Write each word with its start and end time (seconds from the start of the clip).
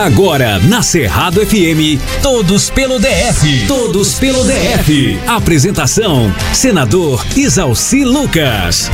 Agora, 0.00 0.58
na 0.60 0.80
Cerrado 0.80 1.44
FM, 1.44 2.00
todos 2.22 2.70
pelo 2.70 2.98
DF. 2.98 3.66
Todos 3.68 4.14
pelo 4.14 4.42
DF. 4.44 5.20
Apresentação: 5.26 6.34
Senador 6.54 7.22
Isalci 7.36 8.02
Lucas. 8.02 8.90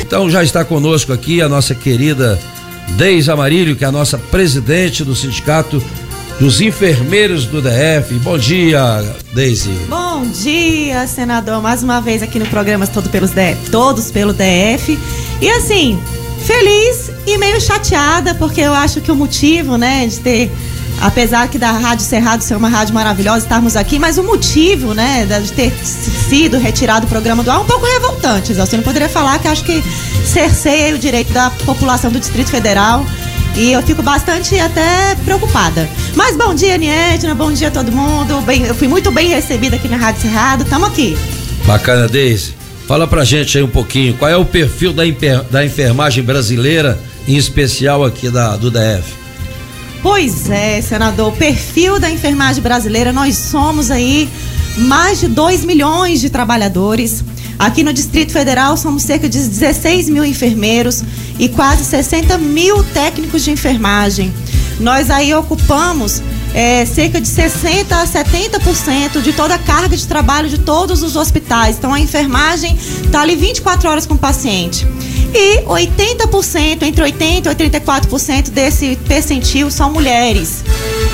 Então 0.00 0.30
já 0.30 0.42
está 0.42 0.64
conosco 0.64 1.12
aqui 1.12 1.42
a 1.42 1.48
nossa 1.48 1.74
querida 1.74 2.40
Deise 2.96 3.30
Amarílio, 3.30 3.76
que 3.76 3.84
é 3.84 3.86
a 3.86 3.92
nossa 3.92 4.16
presidente 4.16 5.04
do 5.04 5.14
Sindicato 5.14 5.84
dos 6.40 6.62
Enfermeiros 6.62 7.44
do 7.44 7.60
DF. 7.60 8.14
Bom 8.22 8.38
dia, 8.38 9.04
Deise. 9.34 9.68
Bom 9.90 10.24
dia, 10.24 11.06
senador. 11.06 11.60
Mais 11.60 11.82
uma 11.82 12.00
vez 12.00 12.22
aqui 12.22 12.38
no 12.38 12.46
programa 12.46 12.86
Todo 12.86 13.10
pelos 13.10 13.32
DF, 13.32 13.70
Todos 13.70 14.10
pelo 14.10 14.32
DF. 14.32 14.98
E 15.38 15.50
assim, 15.50 16.00
feliz 16.42 17.10
e 17.26 17.38
meio 17.38 17.60
chateada, 17.60 18.34
porque 18.34 18.60
eu 18.60 18.74
acho 18.74 19.00
que 19.00 19.10
o 19.10 19.16
motivo, 19.16 19.76
né, 19.76 20.06
de 20.06 20.20
ter 20.20 20.50
apesar 21.00 21.48
que 21.48 21.58
da 21.58 21.72
Rádio 21.72 22.04
Cerrado 22.04 22.42
ser 22.42 22.56
uma 22.56 22.68
rádio 22.68 22.94
maravilhosa, 22.94 23.38
estarmos 23.38 23.76
aqui, 23.76 23.98
mas 23.98 24.18
o 24.18 24.22
motivo, 24.22 24.94
né, 24.94 25.26
de 25.26 25.52
ter 25.52 25.72
sido 25.84 26.58
retirado 26.58 27.06
o 27.06 27.08
programa 27.08 27.42
do 27.42 27.50
ar 27.50 27.58
é 27.58 27.60
um 27.60 27.64
pouco 27.64 27.84
revoltante, 27.86 28.54
Você 28.54 28.76
não 28.76 28.84
poderia 28.84 29.08
falar 29.08 29.38
que 29.38 29.48
acho 29.48 29.64
que 29.64 29.82
cerceia 30.24 30.94
o 30.94 30.98
direito 30.98 31.32
da 31.32 31.50
população 31.50 32.10
do 32.10 32.20
Distrito 32.20 32.50
Federal. 32.50 33.04
E 33.54 33.70
eu 33.70 33.82
fico 33.82 34.02
bastante 34.02 34.58
até 34.58 35.14
preocupada. 35.26 35.86
Mas 36.14 36.36
bom 36.36 36.54
dia, 36.54 36.78
Niedna, 36.78 37.34
bom 37.34 37.52
dia 37.52 37.68
a 37.68 37.70
todo 37.70 37.92
mundo. 37.92 38.40
Bem, 38.46 38.62
eu 38.62 38.74
fui 38.74 38.88
muito 38.88 39.10
bem 39.10 39.28
recebida 39.28 39.76
aqui 39.76 39.88
na 39.88 39.98
Rádio 39.98 40.22
Cerrado. 40.22 40.64
Tamo 40.64 40.86
aqui. 40.86 41.18
Bacana, 41.66 42.08
Deise. 42.08 42.61
Fala 42.86 43.06
pra 43.06 43.24
gente 43.24 43.56
aí 43.56 43.64
um 43.64 43.68
pouquinho, 43.68 44.14
qual 44.14 44.30
é 44.30 44.36
o 44.36 44.44
perfil 44.44 44.92
da, 44.92 45.02
da 45.50 45.64
enfermagem 45.64 46.22
brasileira, 46.22 46.98
em 47.26 47.36
especial 47.36 48.04
aqui 48.04 48.28
da, 48.28 48.56
do 48.56 48.70
DF? 48.70 49.22
Pois 50.02 50.50
é, 50.50 50.80
senador, 50.82 51.32
o 51.32 51.36
perfil 51.36 52.00
da 52.00 52.10
enfermagem 52.10 52.60
brasileira, 52.60 53.12
nós 53.12 53.36
somos 53.36 53.90
aí 53.90 54.28
mais 54.76 55.20
de 55.20 55.28
2 55.28 55.64
milhões 55.64 56.20
de 56.20 56.28
trabalhadores. 56.28 57.24
Aqui 57.58 57.84
no 57.84 57.92
Distrito 57.92 58.32
Federal 58.32 58.76
somos 58.76 59.04
cerca 59.04 59.28
de 59.28 59.38
16 59.38 60.08
mil 60.08 60.24
enfermeiros 60.24 61.04
e 61.38 61.48
quase 61.48 61.84
60 61.84 62.36
mil 62.38 62.82
técnicos 62.82 63.44
de 63.44 63.52
enfermagem. 63.52 64.32
Nós 64.80 65.08
aí 65.10 65.32
ocupamos 65.32 66.20
é, 66.54 66.84
cerca 66.84 67.20
de 67.20 67.28
60% 67.28 67.92
a 67.92 68.06
70% 68.06 69.22
de 69.22 69.32
toda 69.32 69.54
a 69.54 69.58
carga 69.58 69.96
de 69.96 70.06
trabalho 70.06 70.48
de 70.48 70.58
todos 70.58 71.02
os 71.02 71.16
hospitais. 71.16 71.76
Então 71.78 71.92
a 71.92 72.00
enfermagem 72.00 72.76
está 73.04 73.22
ali 73.22 73.36
24 73.36 73.88
horas 73.88 74.06
com 74.06 74.14
o 74.14 74.18
paciente. 74.18 74.86
E 75.34 75.62
80%, 75.62 76.82
entre 76.82 77.04
80% 77.04 77.46
e 77.46 77.70
84% 77.70 78.50
desse 78.50 78.96
percentil 79.08 79.70
são 79.70 79.90
mulheres. 79.90 80.62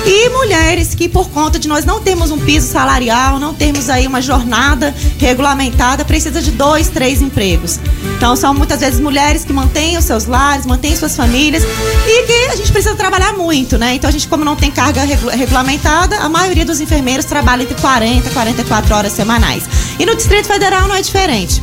E 0.05 0.29
mulheres 0.29 0.95
que, 0.95 1.09
por 1.09 1.29
conta 1.29 1.59
de 1.59 1.67
nós 1.67 1.85
não 1.85 2.01
termos 2.01 2.31
um 2.31 2.37
piso 2.37 2.67
salarial, 2.67 3.39
não 3.39 3.53
termos 3.53 3.89
aí 3.89 4.07
uma 4.07 4.21
jornada 4.21 4.95
regulamentada, 5.17 6.05
precisa 6.05 6.41
de 6.41 6.51
dois, 6.51 6.89
três 6.89 7.21
empregos. 7.21 7.79
Então, 8.17 8.35
são 8.35 8.53
muitas 8.53 8.79
vezes 8.79 8.99
mulheres 8.99 9.43
que 9.45 9.53
mantêm 9.53 9.97
os 9.97 10.05
seus 10.05 10.25
lares, 10.25 10.65
mantêm 10.65 10.95
suas 10.95 11.15
famílias 11.15 11.63
e 11.63 12.25
que 12.25 12.51
a 12.51 12.55
gente 12.55 12.71
precisa 12.71 12.95
trabalhar 12.95 13.33
muito, 13.33 13.77
né? 13.77 13.95
Então, 13.95 14.07
a 14.07 14.11
gente, 14.11 14.27
como 14.27 14.43
não 14.43 14.55
tem 14.55 14.71
carga 14.71 15.03
regulamentada, 15.03 16.17
a 16.17 16.29
maioria 16.29 16.65
dos 16.65 16.81
enfermeiros 16.81 17.25
trabalha 17.25 17.63
entre 17.63 17.75
40 17.75 18.27
e 18.27 18.31
44 18.31 18.95
horas 18.95 19.11
semanais. 19.11 19.63
E 19.99 20.05
no 20.05 20.15
Distrito 20.15 20.47
Federal 20.47 20.87
não 20.87 20.95
é 20.95 21.01
diferente. 21.01 21.61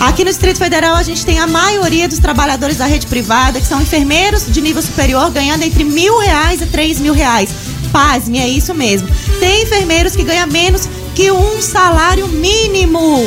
Aqui 0.00 0.24
no 0.24 0.30
Distrito 0.30 0.58
Federal 0.58 0.96
a 0.96 1.02
gente 1.02 1.24
tem 1.24 1.38
a 1.38 1.46
maioria 1.46 2.08
dos 2.08 2.18
trabalhadores 2.18 2.76
da 2.76 2.86
rede 2.86 3.06
privada, 3.06 3.60
que 3.60 3.66
são 3.66 3.80
enfermeiros 3.80 4.46
de 4.46 4.60
nível 4.60 4.82
superior, 4.82 5.30
ganhando 5.30 5.62
entre 5.62 5.84
mil 5.84 6.18
reais 6.18 6.60
e 6.60 6.66
três 6.66 6.98
mil 6.98 7.14
reais. 7.14 7.50
Pasme, 7.94 8.40
é 8.40 8.48
isso 8.48 8.74
mesmo. 8.74 9.06
Tem 9.38 9.62
enfermeiros 9.62 10.16
que 10.16 10.24
ganham 10.24 10.48
menos 10.48 10.88
que 11.14 11.30
um 11.30 11.62
salário 11.62 12.26
mínimo. 12.26 13.24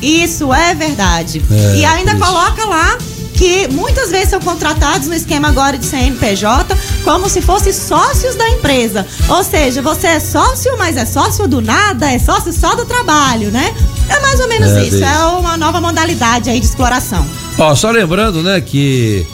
Isso 0.00 0.54
é 0.54 0.76
verdade. 0.76 1.42
É, 1.50 1.78
e 1.78 1.84
ainda 1.84 2.12
isso. 2.12 2.20
coloca 2.20 2.64
lá 2.66 2.96
que 3.34 3.66
muitas 3.66 4.12
vezes 4.12 4.28
são 4.28 4.38
contratados 4.38 5.08
no 5.08 5.14
esquema 5.14 5.48
agora 5.48 5.76
de 5.76 5.84
CNPJ 5.84 6.76
como 7.02 7.28
se 7.28 7.42
fossem 7.42 7.72
sócios 7.72 8.36
da 8.36 8.48
empresa. 8.48 9.04
Ou 9.28 9.42
seja, 9.42 9.82
você 9.82 10.06
é 10.06 10.20
sócio, 10.20 10.78
mas 10.78 10.96
é 10.96 11.04
sócio 11.04 11.48
do 11.48 11.60
nada, 11.60 12.08
é 12.08 12.20
sócio 12.20 12.52
só 12.52 12.76
do 12.76 12.84
trabalho, 12.84 13.50
né? 13.50 13.74
É 14.08 14.20
mais 14.20 14.38
ou 14.38 14.46
menos 14.46 14.70
é, 14.70 14.84
isso. 14.84 15.02
É 15.02 15.26
uma 15.26 15.56
nova 15.56 15.80
modalidade 15.80 16.48
aí 16.48 16.60
de 16.60 16.66
exploração. 16.66 17.26
Ó, 17.58 17.74
só 17.74 17.90
lembrando, 17.90 18.40
né, 18.40 18.60
que 18.60 19.26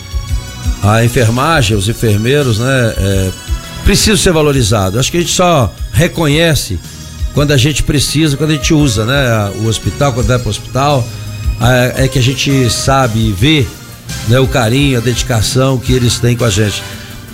a 0.83 1.05
enfermagem, 1.05 1.77
os 1.77 1.91
enfermeiros, 1.91 2.59
né, 2.59 2.95
é, 2.97 3.31
precisam 3.85 4.17
ser 4.17 4.33
valorizados. 4.33 4.99
Acho 4.99 5.11
que 5.11 5.19
a 5.19 5.21
gente 5.21 5.33
só 5.33 5.73
reconhece 5.93 6.79
quando 7.35 7.53
a 7.53 7.57
gente 7.57 7.83
precisa, 7.83 8.37
quando 8.37 8.51
a 8.51 8.55
gente 8.55 8.75
usa, 8.75 9.05
né, 9.05 9.53
o 9.63 9.67
hospital, 9.67 10.13
quando 10.13 10.27
vai 10.27 10.39
para 10.39 10.47
o 10.47 10.51
hospital, 10.51 11.07
é, 11.97 12.09
que 12.09 12.19
a 12.19 12.23
gente 12.23 12.69
sabe 12.71 13.33
ver 13.33 13.69
né, 14.29 14.39
o 14.39 14.47
carinho, 14.47 14.99
a 14.99 15.01
dedicação 15.01 15.79
que 15.79 15.93
eles 15.93 16.19
têm 16.19 16.37
com 16.37 16.45
a 16.45 16.51
gente. 16.51 16.83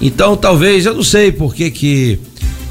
Então, 0.01 0.37
talvez, 0.37 0.87
eu 0.87 0.95
não 0.95 1.03
sei 1.03 1.33
por 1.33 1.55
que, 1.55 1.71
que 1.71 2.19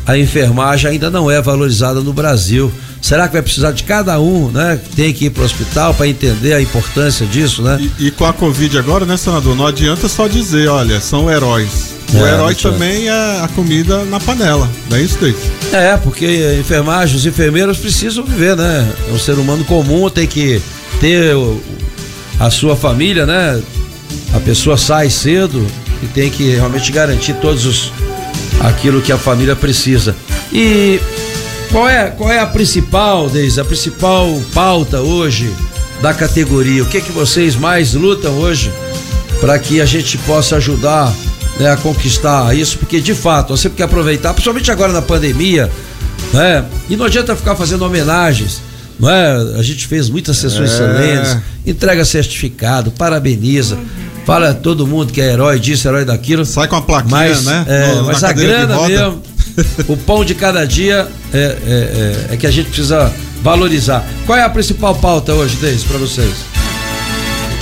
a 0.05 0.17
enfermagem 0.17 0.91
ainda 0.91 1.09
não 1.09 1.29
é 1.29 1.41
valorizada 1.41 1.99
no 1.99 2.13
Brasil. 2.13 2.71
Será 3.01 3.27
que 3.27 3.33
vai 3.33 3.41
precisar 3.41 3.71
de 3.71 3.83
cada 3.83 4.19
um, 4.19 4.49
né? 4.49 4.79
Tem 4.95 5.13
que 5.13 5.25
ir 5.25 5.29
para 5.29 5.43
o 5.43 5.45
hospital 5.45 5.93
para 5.93 6.07
entender 6.07 6.53
a 6.53 6.61
importância 6.61 7.25
disso, 7.25 7.61
né? 7.61 7.77
E, 7.99 8.07
e, 8.07 8.11
com 8.11 8.25
a 8.25 8.33
Covid 8.33 8.77
agora, 8.77 9.05
né, 9.05 9.15
senador? 9.17 9.55
Não 9.55 9.67
adianta 9.67 10.07
só 10.07 10.27
dizer, 10.27 10.67
olha, 10.67 10.99
são 10.99 11.29
heróis. 11.29 11.95
O 12.13 12.25
é, 12.25 12.33
herói 12.33 12.55
também 12.55 13.07
é 13.07 13.41
a 13.41 13.49
comida 13.53 14.03
na 14.05 14.19
panela, 14.19 14.69
não 14.89 14.97
é 14.97 15.01
isso, 15.01 15.17
Deite? 15.19 15.39
É, 15.73 15.97
porque 15.97 16.57
enfermagem, 16.59 17.17
os 17.17 17.25
enfermeiros 17.25 17.77
precisam 17.77 18.23
viver, 18.23 18.55
né? 18.55 18.89
É 19.09 19.13
um 19.13 19.19
ser 19.19 19.33
humano 19.33 19.65
comum, 19.65 20.09
tem 20.09 20.25
que 20.25 20.61
ter 20.99 21.35
a 22.39 22.49
sua 22.49 22.75
família, 22.75 23.25
né? 23.25 23.61
a 24.33 24.39
pessoa 24.39 24.77
sai 24.77 25.09
cedo 25.09 25.65
e 26.01 26.07
tem 26.07 26.29
que 26.29 26.55
realmente 26.55 26.91
garantir 26.91 27.33
todos 27.35 27.65
os 27.65 27.91
aquilo 28.59 29.01
que 29.01 29.11
a 29.11 29.17
família 29.17 29.55
precisa. 29.55 30.15
E 30.51 30.99
qual 31.77 31.87
é 31.87 32.09
qual 32.09 32.31
é 32.31 32.39
a 32.39 32.47
principal, 32.47 33.29
Deise, 33.29 33.61
a 33.61 33.63
principal 33.63 34.27
pauta 34.51 34.99
hoje 34.99 35.53
da 36.01 36.11
categoria? 36.11 36.81
O 36.81 36.87
que 36.87 36.97
é 36.97 37.01
que 37.01 37.11
vocês 37.11 37.55
mais 37.55 37.93
lutam 37.93 38.33
hoje 38.39 38.73
para 39.39 39.59
que 39.59 39.79
a 39.79 39.85
gente 39.85 40.17
possa 40.19 40.55
ajudar 40.55 41.13
né, 41.59 41.71
a 41.71 41.77
conquistar 41.77 42.57
isso? 42.57 42.79
Porque 42.79 42.99
de 42.99 43.13
fato, 43.13 43.55
você 43.55 43.69
tem 43.69 43.77
que 43.77 43.83
aproveitar, 43.83 44.33
principalmente 44.33 44.71
agora 44.71 44.91
na 44.91 45.03
pandemia, 45.03 45.69
né? 46.33 46.65
E 46.89 46.97
não 46.97 47.05
adianta 47.05 47.35
ficar 47.35 47.55
fazendo 47.55 47.85
homenagens. 47.85 48.59
Não 48.99 49.07
é? 49.07 49.59
A 49.59 49.61
gente 49.61 49.85
fez 49.85 50.09
muitas 50.09 50.37
sessões 50.37 50.71
é. 50.79 51.41
entrega 51.63 52.03
certificado, 52.03 52.89
parabeniza. 52.89 53.77
Fala 54.25 54.51
todo 54.51 54.87
mundo 54.87 55.13
que 55.13 55.21
é 55.21 55.31
herói 55.31 55.59
disso, 55.59 55.87
herói 55.87 56.03
daquilo. 56.03 56.43
Sai 56.43 56.67
com 56.67 56.75
a 56.75 56.81
plaquinha, 56.81 57.11
mas, 57.11 57.45
né? 57.45 57.65
É, 57.67 57.95
no, 57.95 58.05
mas 58.05 58.23
a 58.23 58.33
grana 58.33 58.87
mesmo, 58.87 59.21
o 59.87 59.97
pão 59.97 60.23
de 60.23 60.35
cada 60.35 60.65
dia 60.65 61.07
é, 61.33 61.37
é, 61.37 62.29
é, 62.29 62.33
é, 62.33 62.37
que 62.37 62.45
a 62.45 62.51
gente 62.51 62.67
precisa 62.67 63.11
valorizar. 63.41 64.05
Qual 64.25 64.37
é 64.37 64.43
a 64.43 64.49
principal 64.49 64.95
pauta 64.95 65.33
hoje, 65.33 65.55
Deise, 65.57 65.85
para 65.85 65.97
vocês? 65.97 66.33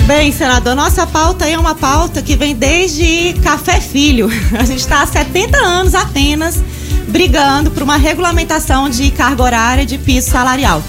Bem, 0.06 0.32
senador, 0.32 0.76
nossa 0.76 1.08
pauta 1.08 1.48
é 1.48 1.58
uma 1.58 1.74
pauta 1.74 2.22
que 2.22 2.36
vem 2.36 2.56
desde 2.56 3.34
Café 3.42 3.80
Filho. 3.80 4.30
A 4.58 4.64
gente 4.64 4.80
está 4.80 5.02
há 5.02 5.08
70 5.08 5.58
anos 5.58 5.96
apenas 5.96 6.62
brigando 7.08 7.72
por 7.72 7.82
uma 7.82 7.98
regulamentação 7.98 8.90
de 8.90 9.10
carga 9.12 9.42
horária 9.42 9.86
de 9.86 9.98
piso 9.98 10.30
salarial. 10.30 10.84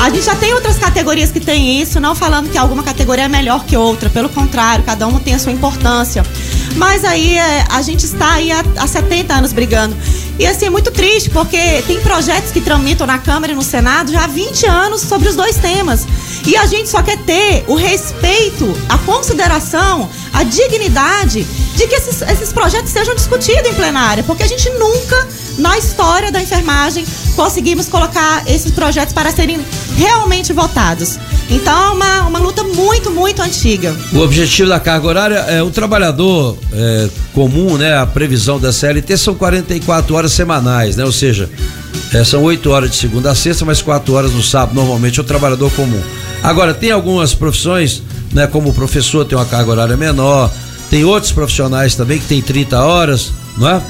A 0.00 0.10
gente 0.10 0.24
já 0.24 0.34
tem 0.34 0.52
outras 0.52 0.78
categorias 0.78 1.30
que 1.30 1.40
têm 1.40 1.80
isso, 1.80 2.00
não 2.00 2.14
falando 2.14 2.50
que 2.50 2.58
alguma 2.58 2.82
categoria 2.82 3.24
é 3.24 3.28
melhor 3.28 3.64
que 3.64 3.76
outra, 3.76 4.10
pelo 4.10 4.28
contrário, 4.28 4.84
cada 4.84 5.06
uma 5.06 5.20
tem 5.20 5.34
a 5.34 5.38
sua 5.38 5.52
importância. 5.52 6.24
Mas 6.76 7.04
aí 7.04 7.38
é, 7.38 7.64
a 7.70 7.80
gente 7.82 8.04
está 8.04 8.34
aí 8.34 8.50
há, 8.50 8.64
há 8.76 8.86
70 8.86 9.34
anos 9.34 9.52
brigando. 9.52 9.96
E 10.38 10.46
assim, 10.46 10.66
é 10.66 10.70
muito 10.70 10.90
triste, 10.90 11.30
porque 11.30 11.82
tem 11.86 12.00
projetos 12.00 12.52
que 12.52 12.60
tramitam 12.60 13.06
na 13.06 13.18
Câmara 13.18 13.52
e 13.52 13.56
no 13.56 13.62
Senado 13.62 14.12
já 14.12 14.24
há 14.24 14.26
20 14.28 14.66
anos 14.66 15.00
sobre 15.00 15.28
os 15.28 15.34
dois 15.34 15.56
temas. 15.56 16.06
E 16.46 16.56
a 16.56 16.64
gente 16.64 16.88
só 16.88 17.02
quer 17.02 17.18
ter 17.18 17.64
o 17.66 17.74
respeito, 17.74 18.72
a 18.88 18.96
consideração, 18.98 20.08
a 20.32 20.44
dignidade 20.44 21.42
de 21.42 21.86
que 21.86 21.94
esses, 21.94 22.22
esses 22.22 22.52
projetos 22.52 22.90
sejam 22.90 23.14
discutidos 23.14 23.68
em 23.68 23.74
plenária, 23.74 24.22
porque 24.22 24.44
a 24.44 24.46
gente 24.46 24.70
nunca 24.70 25.26
na 25.58 25.76
história 25.76 26.30
da 26.30 26.40
enfermagem, 26.40 27.04
conseguimos 27.34 27.88
colocar 27.88 28.44
esses 28.46 28.70
projetos 28.70 29.12
para 29.12 29.30
serem 29.32 29.60
realmente 29.96 30.52
votados. 30.52 31.18
Então 31.50 31.72
é 31.72 31.90
uma, 31.90 32.26
uma 32.26 32.38
luta 32.38 32.62
muito, 32.62 33.10
muito 33.10 33.40
antiga. 33.40 33.96
O 34.12 34.18
objetivo 34.18 34.68
da 34.68 34.78
carga 34.78 35.06
horária 35.06 35.34
é 35.48 35.62
o 35.62 35.70
trabalhador 35.70 36.58
é, 36.72 37.08
comum, 37.32 37.76
né? 37.78 37.96
A 37.96 38.06
previsão 38.06 38.60
da 38.60 38.72
CLT 38.72 39.16
são 39.16 39.34
44 39.34 40.14
horas 40.14 40.32
semanais, 40.32 40.96
né? 40.96 41.04
Ou 41.04 41.12
seja, 41.12 41.48
é, 42.12 42.22
são 42.22 42.42
8 42.42 42.70
horas 42.70 42.90
de 42.90 42.96
segunda 42.96 43.30
a 43.30 43.34
sexta, 43.34 43.64
mais 43.64 43.80
4 43.80 44.12
horas 44.12 44.32
no 44.32 44.42
sábado, 44.42 44.74
normalmente 44.74 45.18
é 45.18 45.22
o 45.22 45.24
trabalhador 45.26 45.70
comum. 45.72 46.00
Agora, 46.42 46.74
tem 46.74 46.90
algumas 46.90 47.34
profissões, 47.34 48.02
né? 48.32 48.46
Como 48.46 48.68
o 48.70 48.74
professor 48.74 49.24
tem 49.24 49.36
uma 49.36 49.46
carga 49.46 49.70
horária 49.70 49.96
menor, 49.96 50.50
tem 50.90 51.04
outros 51.04 51.32
profissionais 51.32 51.94
também 51.94 52.18
que 52.18 52.26
tem 52.26 52.42
30 52.42 52.78
horas, 52.84 53.32
não 53.56 53.68
é? 53.68 53.82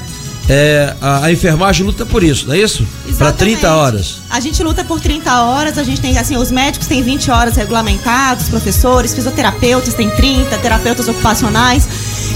É, 0.49 0.95
a, 0.99 1.25
a, 1.25 1.31
enfermagem 1.31 1.85
luta 1.85 2.07
por 2.07 2.23
isso, 2.23 2.47
não 2.47 2.55
é 2.55 2.57
isso? 2.57 2.85
Para 3.19 3.31
30 3.31 3.71
horas. 3.71 4.17
A 4.31 4.39
gente 4.39 4.63
luta 4.63 4.83
por 4.83 4.99
30 4.99 5.43
horas, 5.43 5.77
a 5.77 5.83
gente 5.83 6.01
tem 6.01 6.17
assim, 6.17 6.35
os 6.37 6.49
médicos 6.49 6.87
têm 6.87 7.03
20 7.03 7.29
horas 7.29 7.55
regulamentados, 7.55 8.49
professores, 8.49 9.13
fisioterapeutas 9.13 9.93
têm 9.93 10.09
30, 10.09 10.57
terapeutas 10.57 11.07
ocupacionais. 11.07 11.87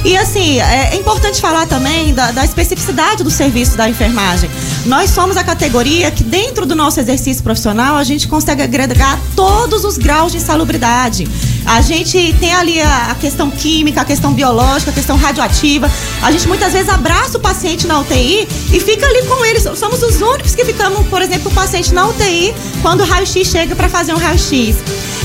E 0.06 0.16
assim, 0.16 0.60
é, 0.60 0.94
é 0.94 0.96
importante 0.96 1.42
falar 1.42 1.66
também 1.66 2.14
da, 2.14 2.32
da, 2.32 2.44
especificidade 2.46 3.24
do 3.24 3.32
serviço 3.32 3.76
da 3.76 3.90
enfermagem. 3.90 4.50
Nós 4.86 5.10
somos 5.10 5.36
a 5.36 5.44
categoria 5.44 6.12
que, 6.12 6.24
dentro 6.24 6.66
do 6.66 6.76
nosso 6.76 7.00
exercício 7.00 7.42
profissional, 7.42 7.96
a 7.96 8.04
gente 8.04 8.28
consegue 8.28 8.62
agregar 8.62 9.18
todos 9.36 9.86
os 9.86 9.98
graus 9.98 10.34
de 10.34 10.38
insalubridade. 10.38 11.28
A 11.66 11.82
gente 11.82 12.34
tem 12.40 12.54
ali 12.54 12.82
a, 12.82 13.12
a 13.12 13.16
questão 13.16 13.50
química, 13.50 14.02
a 14.02 14.06
questão 14.06 14.34
biológica, 14.34 14.92
a 14.92 14.94
questão 14.94 15.18
radioativa. 15.18 15.90
A 16.22 16.32
gente 16.32 16.48
muitas 16.48 16.74
vezes 16.74 16.90
abraça 16.90 17.38
o 17.38 17.42
paciente 17.42 17.88
na 17.88 18.00
UTI 18.00 18.48
e 18.72 18.80
fica 18.80 19.06
ali 19.06 19.24
com 19.24 19.46
eles. 19.46 19.64
Somos 19.78 20.04
os 20.04 20.22
únicos 20.22 20.56
que 20.56 20.66
ficamos, 20.66 21.08
por 21.08 21.22
exemplo, 21.22 21.50
o 21.50 21.54
paciente 21.54 21.94
na 21.94 22.08
UTI 22.08 22.54
quando 22.82 23.02
o 23.02 23.06
raio-x 23.06 23.48
chega 23.48 23.76
para 23.76 23.90
fazer 23.90 24.14
um 24.14 24.18
raio-x. 24.18 24.78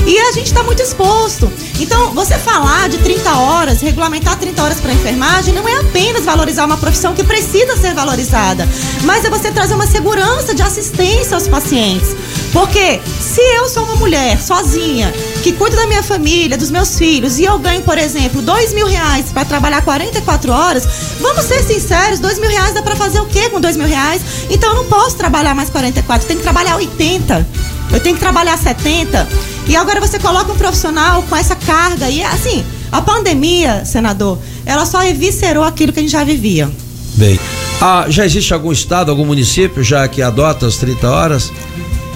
E 0.05 0.17
a 0.17 0.31
gente 0.31 0.47
está 0.47 0.63
muito 0.63 0.81
exposto. 0.81 1.51
Então, 1.79 2.11
você 2.13 2.37
falar 2.37 2.89
de 2.89 2.97
30 2.97 3.37
horas, 3.37 3.81
regulamentar 3.81 4.37
30 4.37 4.63
horas 4.63 4.79
para 4.79 4.93
enfermagem, 4.93 5.53
não 5.53 5.67
é 5.67 5.75
apenas 5.75 6.25
valorizar 6.25 6.65
uma 6.65 6.77
profissão 6.77 7.13
que 7.13 7.23
precisa 7.23 7.75
ser 7.77 7.93
valorizada, 7.93 8.67
mas 9.03 9.23
é 9.25 9.29
você 9.29 9.51
trazer 9.51 9.75
uma 9.75 9.87
segurança 9.87 10.55
de 10.55 10.61
assistência 10.61 11.35
aos 11.35 11.47
pacientes. 11.47 12.15
Porque 12.51 12.99
se 13.19 13.41
eu 13.41 13.69
sou 13.69 13.83
uma 13.83 13.97
mulher 13.97 14.41
sozinha, 14.41 15.13
que 15.39 15.53
cuida 15.53 15.75
da 15.75 15.87
minha 15.87 16.03
família, 16.03 16.57
dos 16.57 16.69
meus 16.69 16.97
filhos, 16.97 17.39
e 17.39 17.45
eu 17.45 17.57
ganho, 17.59 17.81
por 17.81 17.97
exemplo, 17.97 18.41
dois 18.41 18.73
mil 18.73 18.87
reais 18.87 19.27
para 19.31 19.45
trabalhar 19.45 19.81
44 19.81 20.51
horas, 20.51 20.87
vamos 21.19 21.45
ser 21.45 21.63
sinceros, 21.63 22.19
dois 22.19 22.39
mil 22.39 22.49
reais 22.49 22.73
dá 22.73 22.81
para 22.81 22.95
fazer 22.95 23.19
o 23.19 23.25
quê 23.25 23.49
com 23.49 23.61
dois 23.61 23.77
mil 23.77 23.87
reais? 23.87 24.21
Então 24.49 24.69
eu 24.69 24.75
não 24.75 24.85
posso 24.85 25.15
trabalhar 25.15 25.55
mais 25.55 25.69
44, 25.69 26.27
tenho 26.27 26.39
que 26.39 26.43
trabalhar 26.43 26.75
80. 26.75 27.47
Eu 27.91 27.99
tenho 27.99 28.15
que 28.15 28.21
trabalhar 28.21 28.57
70. 28.57 29.27
E 29.67 29.75
agora 29.75 29.99
você 29.99 30.19
coloca 30.19 30.51
um 30.51 30.57
profissional 30.57 31.23
com 31.23 31.35
essa 31.35 31.55
carga. 31.55 32.09
E 32.09 32.23
assim, 32.23 32.63
a 32.91 33.01
pandemia, 33.01 33.83
senador, 33.85 34.37
ela 34.65 34.85
só 34.85 35.03
eviscerou 35.03 35.63
aquilo 35.63 35.91
que 35.91 35.99
a 35.99 36.03
gente 36.03 36.11
já 36.11 36.23
vivia. 36.23 36.69
Bem, 37.15 37.39
ah, 37.81 38.05
já 38.07 38.25
existe 38.25 38.53
algum 38.53 38.71
estado, 38.71 39.09
algum 39.09 39.25
município 39.25 39.83
já 39.83 40.07
que 40.07 40.21
adota 40.21 40.67
as 40.67 40.77
30 40.77 41.09
horas? 41.09 41.51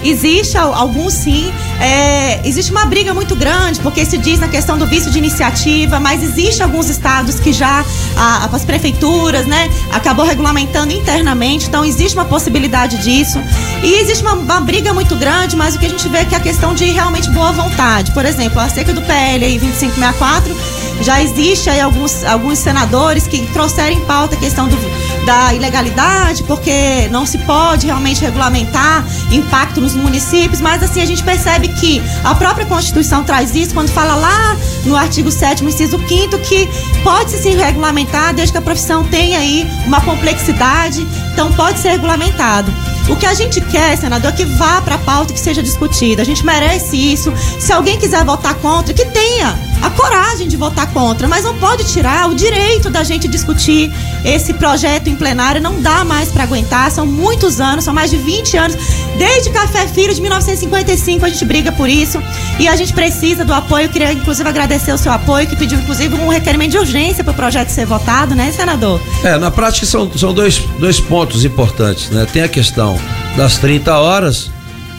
Existe 0.04 0.56
alguns 0.58 1.14
sim. 1.14 1.52
É, 1.80 2.46
existe 2.46 2.70
uma 2.70 2.84
briga 2.84 3.14
muito 3.14 3.34
grande, 3.34 3.80
porque 3.80 4.04
se 4.04 4.18
diz 4.18 4.38
na 4.38 4.48
questão 4.48 4.76
do 4.76 4.86
vício 4.86 5.10
de 5.10 5.18
iniciativa, 5.18 5.98
mas 5.98 6.22
existe 6.22 6.62
alguns 6.62 6.88
estados 6.90 7.40
que 7.40 7.52
já 7.52 7.84
a, 8.16 8.44
as 8.44 8.64
prefeituras, 8.64 9.46
né, 9.46 9.70
acabou 9.90 10.24
regulamentando 10.24 10.92
internamente, 10.92 11.66
então 11.66 11.84
existe 11.84 12.16
uma 12.16 12.24
possibilidade 12.24 12.98
disso. 12.98 13.40
E 13.82 13.94
existe 13.94 14.22
uma, 14.22 14.34
uma, 14.34 14.60
briga 14.60 14.92
muito 14.92 15.16
grande, 15.16 15.56
mas 15.56 15.74
o 15.74 15.78
que 15.78 15.86
a 15.86 15.88
gente 15.88 16.08
vê 16.08 16.18
é 16.18 16.24
que 16.24 16.34
é 16.34 16.38
a 16.38 16.40
questão 16.40 16.74
de 16.74 16.84
realmente 16.84 17.30
boa 17.30 17.52
vontade. 17.52 18.12
Por 18.12 18.24
exemplo, 18.24 18.60
a 18.60 18.68
seca 18.68 18.92
do 18.92 19.02
PL 19.02 19.58
2564 19.58 20.83
já 21.00 21.22
existe 21.22 21.68
aí 21.68 21.80
alguns, 21.80 22.24
alguns 22.24 22.58
senadores 22.58 23.26
que 23.26 23.46
trouxeram 23.52 23.96
em 23.96 24.00
pauta 24.00 24.34
a 24.34 24.38
questão 24.38 24.68
do, 24.68 24.76
da 25.24 25.52
ilegalidade, 25.52 26.42
porque 26.44 27.08
não 27.10 27.26
se 27.26 27.38
pode 27.38 27.86
realmente 27.86 28.20
regulamentar 28.20 29.04
impacto 29.30 29.80
nos 29.80 29.94
municípios, 29.94 30.60
mas 30.60 30.82
assim, 30.82 31.02
a 31.02 31.06
gente 31.06 31.22
percebe 31.22 31.68
que 31.68 32.02
a 32.22 32.34
própria 32.34 32.66
Constituição 32.66 33.24
traz 33.24 33.54
isso 33.54 33.74
quando 33.74 33.88
fala 33.88 34.14
lá 34.14 34.56
no 34.84 34.96
artigo 34.96 35.30
7 35.30 35.64
inciso 35.64 35.98
5 35.98 36.38
que 36.38 36.68
pode 37.02 37.30
se 37.30 37.50
regulamentar 37.50 38.34
desde 38.34 38.52
que 38.52 38.58
a 38.58 38.62
profissão 38.62 39.04
tenha 39.04 39.38
aí 39.38 39.66
uma 39.86 40.00
complexidade, 40.00 41.06
então 41.32 41.52
pode 41.52 41.78
ser 41.78 41.90
regulamentado. 41.90 42.72
O 43.08 43.16
que 43.16 43.26
a 43.26 43.34
gente 43.34 43.60
quer, 43.60 43.96
senador, 43.98 44.30
é 44.30 44.34
que 44.34 44.44
vá 44.44 44.80
para 44.80 44.94
a 44.94 44.98
pauta 44.98 45.34
que 45.34 45.40
seja 45.40 45.62
discutida. 45.62 46.22
A 46.22 46.24
gente 46.24 46.44
merece 46.44 46.96
isso. 46.96 47.32
Se 47.60 47.70
alguém 47.70 47.98
quiser 47.98 48.24
votar 48.24 48.54
contra, 48.54 48.94
que 48.94 49.04
tenha 49.04 49.58
a 49.82 49.90
coragem 49.90 50.48
de 50.48 50.56
votar 50.56 50.90
contra, 50.92 51.28
mas 51.28 51.44
não 51.44 51.54
pode 51.56 51.84
tirar 51.84 52.28
o 52.30 52.34
direito 52.34 52.90
da 52.90 53.04
gente 53.04 53.28
discutir 53.28 53.92
esse 54.24 54.54
projeto 54.54 55.08
em 55.08 55.16
plenário. 55.16 55.60
Não 55.60 55.80
dá 55.80 56.04
mais 56.04 56.30
para 56.30 56.44
aguentar. 56.44 56.90
São 56.90 57.06
muitos 57.06 57.60
anos, 57.60 57.84
são 57.84 57.94
mais 57.94 58.10
de 58.10 58.16
20 58.16 58.56
anos. 58.56 58.76
Desde 59.18 59.50
Café 59.50 59.86
Filho 59.86 60.14
de 60.14 60.20
1955 60.20 61.24
a 61.24 61.28
gente 61.28 61.44
briga 61.44 61.72
por 61.72 61.88
isso 61.88 62.22
e 62.58 62.66
a 62.66 62.76
gente 62.76 62.92
precisa 62.92 63.44
do 63.44 63.52
apoio. 63.52 63.86
Eu 63.86 63.90
queria 63.90 64.12
inclusive 64.12 64.48
agradecer 64.48 64.92
o 64.92 64.98
seu 64.98 65.12
apoio, 65.12 65.46
que 65.46 65.56
pediu 65.56 65.78
inclusive 65.78 66.14
um 66.14 66.28
requerimento 66.28 66.72
de 66.72 66.78
urgência 66.78 67.22
para 67.22 67.32
o 67.32 67.36
projeto 67.36 67.68
ser 67.68 67.86
votado, 67.86 68.34
né, 68.34 68.52
senador? 68.52 69.00
É, 69.22 69.36
na 69.38 69.50
prática 69.50 69.86
são, 69.86 70.10
são 70.16 70.32
dois, 70.32 70.58
dois 70.78 71.00
pontos 71.00 71.44
importantes, 71.44 72.10
né? 72.10 72.26
Tem 72.32 72.42
a 72.42 72.48
questão 72.48 72.98
das 73.36 73.58
30 73.58 73.96
horas 73.98 74.50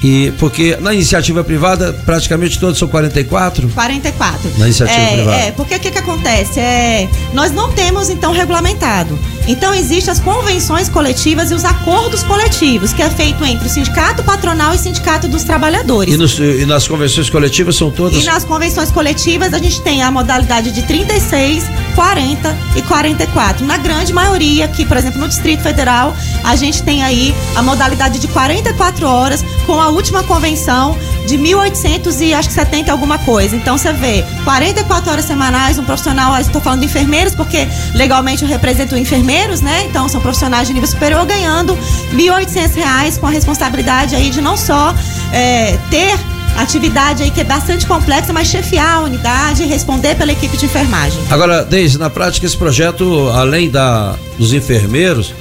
e 0.05 0.31
porque 0.33 0.77
na 0.79 0.93
iniciativa 0.93 1.43
privada 1.43 1.91
praticamente 2.05 2.59
todos 2.59 2.77
são 2.77 2.87
44? 2.87 3.67
44. 3.69 4.51
Na 4.59 4.65
iniciativa 4.65 5.01
é, 5.01 5.13
privada. 5.15 5.37
É, 5.37 5.51
porque 5.51 5.75
o 5.75 5.79
que, 5.79 5.89
que 5.89 5.97
acontece? 5.97 6.59
É, 6.59 7.09
nós 7.33 7.51
não 7.51 7.71
temos 7.71 8.11
então 8.11 8.31
regulamentado. 8.31 9.17
Então 9.47 9.73
existem 9.73 10.11
as 10.11 10.19
convenções 10.19 10.89
coletivas 10.89 11.49
e 11.49 11.55
os 11.55 11.65
acordos 11.65 12.21
coletivos, 12.21 12.93
que 12.93 13.01
é 13.01 13.09
feito 13.09 13.43
entre 13.43 13.67
o 13.67 13.69
sindicato 13.69 14.23
patronal 14.23 14.73
e 14.73 14.75
o 14.75 14.79
sindicato 14.79 15.27
dos 15.27 15.43
trabalhadores. 15.43 16.13
E, 16.13 16.17
nos, 16.17 16.37
e 16.37 16.67
nas 16.67 16.87
convenções 16.87 17.27
coletivas 17.27 17.75
são 17.75 17.89
todas? 17.89 18.21
E 18.21 18.25
nas 18.25 18.43
convenções 18.43 18.91
coletivas 18.91 19.55
a 19.55 19.57
gente 19.57 19.81
tem 19.81 20.03
a 20.03 20.11
modalidade 20.11 20.71
de 20.71 20.83
36, 20.83 21.63
40 21.95 22.55
e 22.75 22.81
44. 22.81 23.65
Na 23.65 23.77
grande 23.77 24.13
maioria, 24.13 24.65
aqui, 24.65 24.85
por 24.85 24.97
exemplo, 24.97 25.19
no 25.19 25.27
Distrito 25.27 25.63
Federal, 25.63 26.13
a 26.43 26.55
gente 26.55 26.83
tem 26.83 27.03
aí 27.03 27.33
a 27.55 27.61
modalidade 27.61 28.19
de 28.19 28.27
44 28.27 29.07
horas 29.07 29.43
com 29.65 29.79
a 29.79 29.87
última 29.87 30.21
convenção 30.23 30.97
de 31.25 31.37
1800 31.37 32.21
e 32.21 32.33
acho 32.33 32.49
que 32.49 32.53
70 32.53 32.91
alguma 32.91 33.17
coisa. 33.19 33.55
Então 33.55 33.77
você 33.77 33.91
vê, 33.93 34.23
44 34.43 35.11
horas 35.11 35.25
semanais, 35.25 35.79
um 35.79 35.83
profissional, 35.83 36.39
estou 36.39 36.61
falando 36.61 36.81
de 36.81 36.85
enfermeiros 36.85 37.33
porque 37.33 37.67
legalmente 37.93 38.43
eu 38.43 38.49
represento 38.49 38.95
enfermeiros, 38.95 39.61
né? 39.61 39.85
Então 39.85 40.07
são 40.07 40.21
profissionais 40.21 40.67
de 40.67 40.73
nível 40.73 40.87
superior 40.87 41.25
ganhando 41.25 41.75
1.800 42.13 42.75
reais 42.75 43.17
com 43.17 43.25
a 43.25 43.31
responsabilidade 43.31 44.15
aí 44.15 44.29
de 44.29 44.41
não 44.41 44.55
só 44.55 44.93
é, 45.31 45.77
ter 45.89 46.34
atividade 46.55 47.23
aí 47.23 47.31
que 47.31 47.41
é 47.41 47.43
bastante 47.43 47.85
complexa, 47.85 48.31
mas 48.31 48.47
chefiar 48.47 48.95
a 48.95 48.99
unidade 49.01 49.63
e 49.63 49.65
responder 49.65 50.15
pela 50.15 50.31
equipe 50.31 50.55
de 50.57 50.65
enfermagem. 50.65 51.19
Agora, 51.29 51.63
Deise, 51.63 51.97
na 51.97 52.09
prática 52.09 52.45
esse 52.45 52.57
projeto, 52.57 53.29
além 53.29 53.69
da, 53.69 54.15
dos 54.37 54.53
enfermeiros, 54.53 55.33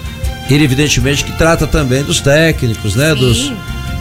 ele 0.50 0.64
evidentemente 0.64 1.24
que 1.24 1.32
trata 1.32 1.66
também 1.66 2.02
dos 2.02 2.20
técnicos, 2.20 2.94
né? 2.94 3.14
Dos, 3.14 3.52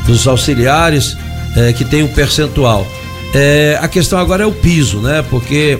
dos 0.05 0.27
auxiliares, 0.27 1.17
é, 1.55 1.71
que 1.71 1.85
tem 1.85 2.03
um 2.03 2.07
percentual. 2.07 2.85
É, 3.33 3.77
a 3.81 3.87
questão 3.87 4.19
agora 4.19 4.43
é 4.43 4.45
o 4.45 4.51
piso, 4.51 4.99
né? 4.99 5.23
Porque 5.29 5.79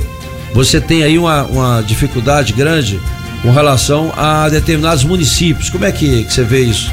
você 0.53 0.79
tem 0.79 1.03
aí 1.03 1.17
uma, 1.17 1.43
uma 1.43 1.81
dificuldade 1.81 2.53
grande 2.53 2.99
com 3.41 3.51
relação 3.51 4.11
a 4.15 4.47
determinados 4.49 5.03
municípios. 5.03 5.69
Como 5.69 5.83
é 5.83 5.91
que, 5.91 6.23
que 6.23 6.33
você 6.33 6.43
vê 6.43 6.61
isso? 6.61 6.91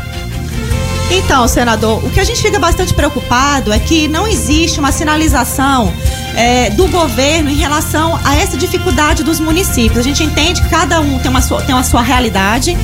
Então, 1.13 1.49
senador, 1.49 2.05
o 2.05 2.11
que 2.11 2.21
a 2.21 2.25
gente 2.25 2.41
fica 2.41 2.57
bastante 2.61 2.95
preocupado 2.95 3.73
é 3.73 3.81
que 3.81 4.07
não 4.07 4.29
existe 4.29 4.79
uma 4.79 4.93
sinalização 4.93 5.93
é, 6.37 6.71
do 6.71 6.87
governo 6.89 7.51
em 7.51 7.57
relação 7.57 8.19
a 8.25 8.37
essa 8.37 8.57
dificuldade 8.57 9.23
dos 9.23 9.41
municípios. 9.41 9.99
A 9.99 10.03
gente 10.03 10.23
entende 10.23 10.63
que 10.63 10.69
cada 10.69 11.01
um 11.01 11.19
tem 11.19 11.31
uma 11.31 11.43
sua, 11.43 11.63
tem 11.63 11.75
uma 11.75 11.85
sua 11.85 12.03
realidade, 12.03 12.77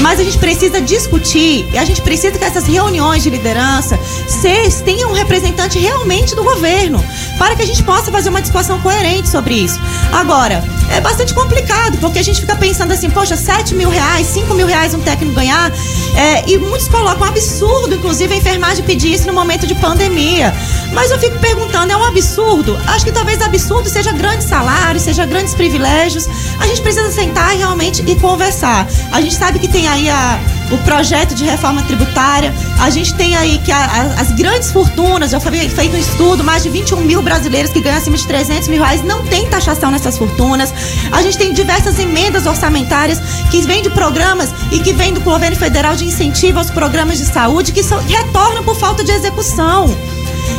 mas 0.00 0.20
a 0.20 0.24
gente 0.24 0.38
precisa 0.38 0.80
discutir 0.80 1.66
e 1.72 1.78
a 1.78 1.84
gente 1.84 2.00
precisa 2.02 2.38
que 2.38 2.44
essas 2.44 2.66
reuniões 2.66 3.22
de 3.22 3.30
liderança 3.30 3.98
se, 4.26 4.82
tenham 4.82 5.10
um 5.10 5.12
representante 5.12 5.78
realmente 5.78 6.34
do 6.34 6.42
governo, 6.42 7.04
para 7.36 7.56
que 7.56 7.62
a 7.62 7.66
gente 7.66 7.82
possa 7.82 8.10
fazer 8.10 8.28
uma 8.28 8.40
discussão 8.40 8.80
coerente 8.80 9.28
sobre 9.28 9.54
isso. 9.54 9.80
Agora, 10.12 10.62
é 10.90 11.00
bastante 11.00 11.34
complicado, 11.34 11.98
porque 11.98 12.18
a 12.18 12.22
gente 12.22 12.40
fica 12.40 12.56
pensando 12.56 12.92
assim, 12.92 13.10
poxa, 13.10 13.36
7 13.36 13.74
mil 13.74 13.90
reais, 13.90 14.26
5 14.28 14.54
mil 14.54 14.66
reais 14.66 14.94
um 14.94 15.00
técnico 15.00 15.34
ganhar, 15.34 15.70
é, 16.16 16.48
e 16.48 16.58
muitos 16.58 16.88
colocam 16.88 17.26
um 17.26 17.30
absurdo, 17.30 17.94
inclusive 17.94 18.32
a 18.32 18.36
enfermagem 18.36 18.84
pedir 18.84 19.12
isso 19.12 19.26
no 19.26 19.32
momento 19.32 19.66
de 19.66 19.74
pandemia. 19.74 20.54
Mas 20.92 21.10
eu 21.10 21.18
fico 21.18 21.38
perguntando, 21.38 21.92
é 21.92 21.96
um 21.96 22.04
absurdo? 22.04 22.78
Acho 22.88 23.04
que 23.04 23.12
talvez 23.12 23.40
absurdo 23.42 23.88
seja 23.88 24.12
grandes 24.12 24.46
salários, 24.46 25.02
seja 25.02 25.26
grandes 25.26 25.54
privilégios. 25.54 26.28
A 26.58 26.66
gente 26.66 26.80
precisa 26.80 27.10
sentar 27.10 27.56
realmente 27.56 28.02
e 28.06 28.16
conversar. 28.16 28.86
A 29.12 29.20
gente 29.20 29.34
sabe 29.34 29.58
que 29.58 29.68
tem 29.68 29.86
aí 29.86 30.08
a, 30.08 30.40
o 30.70 30.78
projeto 30.78 31.34
de 31.34 31.44
reforma 31.44 31.82
tributária. 31.82 32.52
A 32.80 32.90
gente 32.90 33.14
tem 33.14 33.36
aí 33.36 33.58
que 33.58 33.70
a, 33.70 33.78
a, 33.78 34.20
as 34.20 34.32
grandes 34.32 34.70
fortunas, 34.70 35.30
já 35.30 35.40
foi 35.40 35.52
feito 35.68 35.96
um 35.96 35.98
estudo, 35.98 36.42
mais 36.42 36.62
de 36.62 36.70
21 36.70 37.00
mil 37.02 37.22
brasileiros 37.22 37.70
que 37.72 37.80
ganham 37.80 37.98
acima 37.98 38.16
de 38.16 38.26
300 38.26 38.68
mil 38.68 38.82
reais 38.82 39.02
não 39.02 39.24
tem 39.26 39.46
taxação 39.48 39.90
nessas 39.90 40.16
fortunas. 40.16 40.72
A 41.12 41.22
gente 41.22 41.36
tem 41.36 41.52
diversas 41.52 41.98
emendas 41.98 42.46
orçamentárias 42.46 43.20
que 43.50 43.60
vêm 43.62 43.82
de 43.82 43.90
programas 43.90 44.50
e 44.72 44.80
que 44.80 44.92
vêm 44.92 45.12
do 45.12 45.20
governo 45.20 45.56
federal 45.56 45.94
de 45.94 46.04
incentivo 46.04 46.58
aos 46.58 46.70
programas 46.70 47.18
de 47.18 47.26
saúde 47.26 47.72
que 47.72 47.82
são, 47.82 47.98
retornam 48.06 48.62
por 48.64 48.76
falta 48.76 49.04
de 49.04 49.12
execução. 49.12 49.94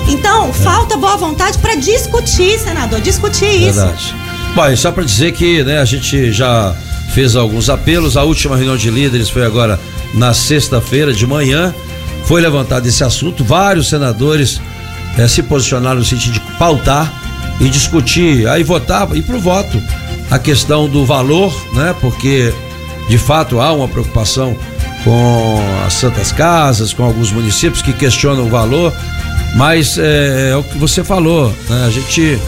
Então, 0.07 0.51
falta 0.53 0.97
boa 0.97 1.17
vontade 1.17 1.57
para 1.57 1.75
discutir, 1.75 2.59
senador, 2.59 3.01
discutir 3.01 3.45
isso. 3.45 3.79
Verdade. 3.79 4.15
Bom, 4.55 4.67
e 4.67 4.77
só 4.77 4.91
para 4.91 5.03
dizer 5.03 5.31
que 5.33 5.63
né, 5.63 5.79
a 5.79 5.85
gente 5.85 6.31
já 6.31 6.75
fez 7.09 7.35
alguns 7.35 7.69
apelos. 7.69 8.17
A 8.17 8.23
última 8.23 8.55
reunião 8.55 8.77
de 8.77 8.89
líderes 8.89 9.29
foi 9.29 9.45
agora 9.45 9.79
na 10.13 10.33
sexta-feira 10.33 11.13
de 11.13 11.25
manhã. 11.25 11.73
Foi 12.25 12.41
levantado 12.41 12.87
esse 12.87 13.03
assunto. 13.03 13.43
Vários 13.43 13.89
senadores 13.89 14.61
eh, 15.17 15.27
se 15.27 15.43
posicionaram 15.43 15.99
no 15.99 16.05
sentido 16.05 16.33
de 16.33 16.39
pautar 16.57 17.11
e 17.59 17.67
discutir, 17.69 18.47
aí 18.47 18.63
votar 18.63 19.07
e 19.15 19.21
pro 19.21 19.39
voto 19.39 19.81
a 20.31 20.39
questão 20.39 20.87
do 20.87 21.05
valor, 21.05 21.53
né? 21.73 21.93
Porque 21.99 22.53
de 23.09 23.17
fato 23.17 23.59
há 23.59 23.73
uma 23.73 23.87
preocupação 23.87 24.55
com 25.03 25.61
as 25.85 25.93
santas 25.93 26.31
casas, 26.31 26.93
com 26.93 27.03
alguns 27.03 27.31
municípios 27.31 27.81
que 27.81 27.93
questionam 27.93 28.45
o 28.45 28.49
valor, 28.49 28.93
mas 29.55 29.97
é, 29.97 30.51
é 30.51 30.55
o 30.55 30.63
que 30.63 30.77
você 30.77 31.03
falou, 31.03 31.53
né? 31.69 31.85
A 31.85 31.89
gente 31.89 32.39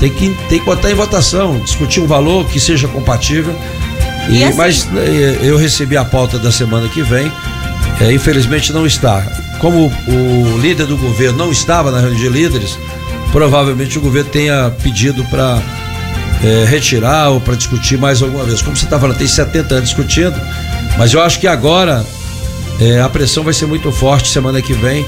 tem 0.00 0.10
que, 0.10 0.30
tem 0.48 0.58
que 0.60 0.64
botar 0.64 0.90
em 0.90 0.94
votação, 0.94 1.58
discutir 1.60 2.00
um 2.00 2.06
valor 2.06 2.46
que 2.46 2.60
seja 2.60 2.88
compatível. 2.88 3.54
E, 4.28 4.38
e 4.38 4.44
assim, 4.44 4.56
mas 4.56 4.88
é, 4.96 5.38
eu 5.42 5.56
recebi 5.56 5.96
a 5.96 6.04
pauta 6.04 6.38
da 6.38 6.52
semana 6.52 6.88
que 6.88 7.02
vem, 7.02 7.30
é, 8.00 8.12
infelizmente 8.12 8.72
não 8.72 8.86
está. 8.86 9.26
Como 9.58 9.86
o 9.86 10.58
líder 10.58 10.86
do 10.86 10.96
governo 10.96 11.38
não 11.38 11.50
estava 11.50 11.90
na 11.90 12.00
reunião 12.00 12.20
de 12.20 12.28
líderes, 12.28 12.78
provavelmente 13.32 13.98
o 13.98 14.00
governo 14.00 14.30
tenha 14.30 14.70
pedido 14.82 15.24
para 15.24 15.60
é, 16.44 16.64
retirar 16.64 17.30
ou 17.30 17.40
para 17.40 17.56
discutir 17.56 17.98
mais 17.98 18.22
alguma 18.22 18.44
vez. 18.44 18.62
Como 18.62 18.76
você 18.76 18.84
está 18.84 18.98
falando, 18.98 19.18
tem 19.18 19.26
70 19.26 19.74
anos 19.74 19.88
discutindo, 19.88 20.40
mas 20.96 21.12
eu 21.12 21.20
acho 21.20 21.40
que 21.40 21.48
agora 21.48 22.04
é, 22.80 23.00
a 23.00 23.08
pressão 23.08 23.42
vai 23.42 23.52
ser 23.52 23.66
muito 23.66 23.90
forte 23.90 24.28
semana 24.28 24.62
que 24.62 24.72
vem 24.72 25.04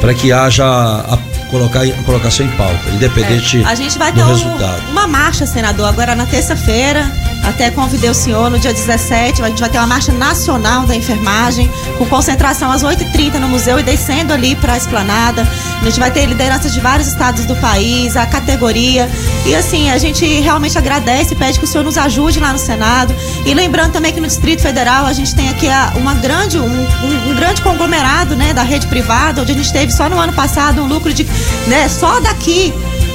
para 0.00 0.14
que 0.14 0.32
haja 0.32 0.64
a, 0.64 1.18
colocar, 1.50 1.82
a 1.82 2.02
colocação 2.04 2.46
em 2.46 2.50
pauta, 2.52 2.88
independente 2.90 3.62
é, 3.62 3.66
a 3.66 3.74
gente 3.74 3.98
vai 3.98 4.12
ter 4.12 4.20
do 4.20 4.26
um, 4.26 4.28
resultado. 4.28 4.82
uma 4.90 5.06
marcha, 5.06 5.46
senador, 5.46 5.88
agora 5.88 6.14
na 6.14 6.26
terça-feira 6.26 7.10
até 7.50 7.70
convidei 7.70 8.08
o 8.08 8.14
senhor 8.14 8.50
no 8.50 8.58
dia 8.58 8.72
17, 8.72 9.42
a 9.42 9.48
gente 9.48 9.60
vai 9.60 9.68
ter 9.68 9.78
uma 9.78 9.86
marcha 9.86 10.12
nacional 10.12 10.86
da 10.86 10.94
enfermagem, 10.94 11.70
com 11.98 12.06
concentração 12.06 12.70
às 12.70 12.82
8h30 12.82 13.34
no 13.34 13.48
museu 13.48 13.78
e 13.78 13.82
descendo 13.82 14.32
ali 14.32 14.56
para 14.56 14.74
a 14.74 14.76
esplanada. 14.76 15.46
A 15.80 15.84
gente 15.84 15.98
vai 15.98 16.10
ter 16.10 16.26
lideranças 16.26 16.72
de 16.72 16.80
vários 16.80 17.08
estados 17.08 17.44
do 17.44 17.56
país, 17.56 18.16
a 18.16 18.26
categoria. 18.26 19.10
E 19.44 19.54
assim, 19.54 19.90
a 19.90 19.98
gente 19.98 20.24
realmente 20.40 20.78
agradece 20.78 21.34
e 21.34 21.36
pede 21.36 21.58
que 21.58 21.64
o 21.64 21.68
senhor 21.68 21.84
nos 21.84 21.98
ajude 21.98 22.38
lá 22.38 22.52
no 22.52 22.58
Senado. 22.58 23.14
E 23.44 23.52
lembrando 23.52 23.92
também 23.92 24.12
que 24.12 24.20
no 24.20 24.26
Distrito 24.26 24.62
Federal 24.62 25.06
a 25.06 25.12
gente 25.12 25.34
tem 25.34 25.48
aqui 25.48 25.66
uma 25.96 26.14
grande, 26.14 26.58
um, 26.58 26.64
um, 26.64 27.30
um 27.30 27.34
grande 27.34 27.62
conglomerado 27.62 28.36
né, 28.36 28.54
da 28.54 28.62
rede 28.62 28.86
privada, 28.86 29.42
onde 29.42 29.52
a 29.52 29.54
gente 29.54 29.72
teve 29.72 29.92
só 29.92 30.08
no 30.08 30.18
ano 30.18 30.32
passado 30.32 30.82
um 30.82 30.86
lucro 30.86 31.12
de. 31.12 31.24
Né, 31.66 31.88
só 31.88 32.20
daqui 32.20 32.72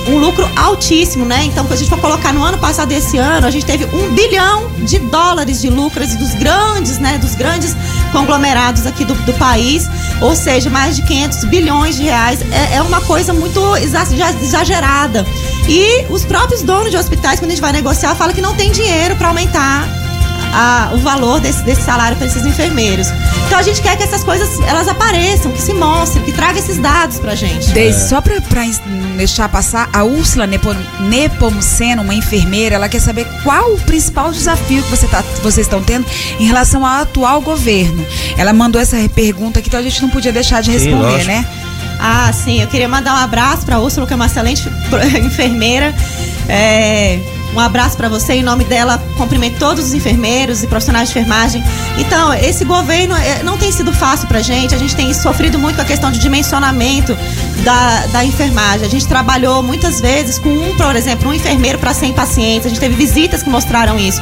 um 0.08 0.18
lucro 0.18 0.50
altíssimo, 0.56 1.26
né? 1.26 1.44
Então, 1.46 1.66
se 1.68 1.74
a 1.74 1.76
gente 1.78 1.90
for 1.90 2.00
colocar 2.00 2.34
no 2.34 2.44
ano 2.44 2.58
passado 2.58 2.92
esse 2.92 3.18
ano, 3.18 3.48
a 3.48 3.52
gente 3.52 3.66
teve 3.66 3.86
um 3.86 4.14
bilhão 4.14 4.72
de 4.80 5.00
dólares 5.00 5.62
de 5.62 5.70
lucros 5.70 6.16
dos 6.16 6.34
grandes, 6.36 7.00
né? 7.00 7.18
Dos 7.18 7.36
grandes 7.36 7.76
conglomerados 8.12 8.86
aqui 8.86 9.04
do, 9.04 9.14
do 9.14 9.34
país, 9.34 9.90
ou 10.22 10.36
seja, 10.36 10.70
mais 10.70 10.96
de 10.96 11.02
500 11.04 11.44
bilhões 11.46 11.96
de 11.96 12.04
reais. 12.04 12.40
É, 12.52 12.76
é 12.76 12.82
uma 12.82 13.02
coisa 13.02 13.34
muito 13.34 13.60
exagerada. 13.78 15.26
E 15.68 16.06
os 16.10 16.24
próprios 16.24 16.62
donos 16.62 16.92
de 16.92 16.98
hospitais, 16.98 17.40
quando 17.40 17.52
a 17.52 17.54
gente 17.54 17.62
vai 17.62 17.72
negociar, 17.72 18.16
falam 18.16 18.34
que 18.34 18.42
não 18.42 18.54
tem 18.56 18.72
dinheiro 18.72 19.16
para 19.16 19.30
aumentar 19.30 20.05
a, 20.56 20.92
o 20.94 20.98
valor 21.00 21.42
desse, 21.42 21.62
desse 21.64 21.82
salário 21.82 22.18
para 22.18 22.26
esses 22.26 22.46
enfermeiros. 22.46 23.08
Então 23.46 23.60
a 23.60 23.62
gente 23.62 23.82
quer 23.82 23.98
que 23.98 24.04
essas 24.04 24.24
coisas 24.24 24.60
elas 24.62 24.88
apareçam, 24.88 25.52
que 25.52 25.62
se 25.62 25.74
mostrem, 25.74 26.24
que 26.24 26.32
tragam 26.32 26.58
esses 26.58 26.78
dados 26.78 27.20
pra 27.20 27.36
gente. 27.36 27.72
Desde, 27.72 28.02
é. 28.02 28.08
Só 28.08 28.22
para 28.22 28.36
deixar 29.18 29.50
passar, 29.50 29.90
a 29.92 30.04
Úrsula 30.04 30.48
Nepomuceno, 30.48 32.02
uma 32.02 32.14
enfermeira, 32.14 32.76
ela 32.76 32.88
quer 32.88 33.02
saber 33.02 33.28
qual 33.44 33.74
o 33.74 33.78
principal 33.82 34.32
desafio 34.32 34.82
que 34.84 34.90
você 34.90 35.08
tá, 35.08 35.22
vocês 35.44 35.68
estão 35.68 35.84
tendo 35.84 36.06
em 36.40 36.46
relação 36.46 36.86
ao 36.86 37.02
atual 37.02 37.42
governo. 37.42 38.06
Ela 38.38 38.54
mandou 38.54 38.82
essa 38.82 38.98
pergunta 39.10 39.60
aqui, 39.60 39.68
então 39.68 39.80
a 39.80 39.84
gente 39.84 40.02
não 40.02 40.10
podia 40.10 40.32
deixar 40.32 40.62
de 40.62 40.72
responder, 40.72 41.22
sim, 41.22 41.28
né? 41.28 41.46
Ah, 42.00 42.32
sim, 42.34 42.62
eu 42.62 42.68
queria 42.68 42.88
mandar 42.88 43.14
um 43.14 43.24
abraço 43.24 43.66
para 43.66 43.78
a 43.78 43.80
Úrsula, 43.80 44.06
que 44.06 44.14
é 44.14 44.16
uma 44.16 44.26
excelente 44.26 44.64
enfermeira. 45.24 45.94
É, 46.48 47.20
um 47.56 47.60
abraço 47.60 47.96
para 47.96 48.10
você. 48.10 48.34
Em 48.34 48.44
nome 48.44 48.66
dela, 48.66 49.02
cumprimento 49.18 49.58
todos 49.58 49.86
os 49.86 49.94
enfermeiros 49.94 50.62
e 50.62 50.68
profissionais 50.68 51.10
de 51.10 51.18
enfermagem. 51.18 51.64
Então, 51.98 52.34
esse 52.34 52.66
governo 52.66 53.16
é, 53.16 53.42
não 53.44 53.58
tem 53.58 53.72
sido 53.72 53.94
fácil 53.94 54.28
para 54.28 54.42
gente. 54.42 54.76
A 54.76 54.78
gente 54.78 54.96
tem 54.96 55.14
sofrido 55.14 55.58
muito 55.58 55.78
com 55.78 55.82
a 55.82 55.86
questão 55.86 56.12
de 56.12 56.20
dimensionamento 56.20 57.18
da, 57.64 58.06
da 58.08 58.26
enfermagem. 58.26 58.86
A 58.86 58.90
gente 58.90 59.08
trabalhou 59.08 59.64
muitas 59.64 60.02
vezes 60.02 60.38
com 60.38 60.50
um, 60.50 60.76
por 60.76 60.96
exemplo, 60.96 61.30
um 61.30 61.34
enfermeiro 61.34 61.80
para 61.80 61.94
100 61.94 62.14
pacientes. 62.14 62.66
A 62.66 62.70
gente 62.70 62.80
teve 62.80 62.96
visitas 62.96 63.42
que 63.42 63.50
mostraram 63.50 63.98
isso. 63.98 64.22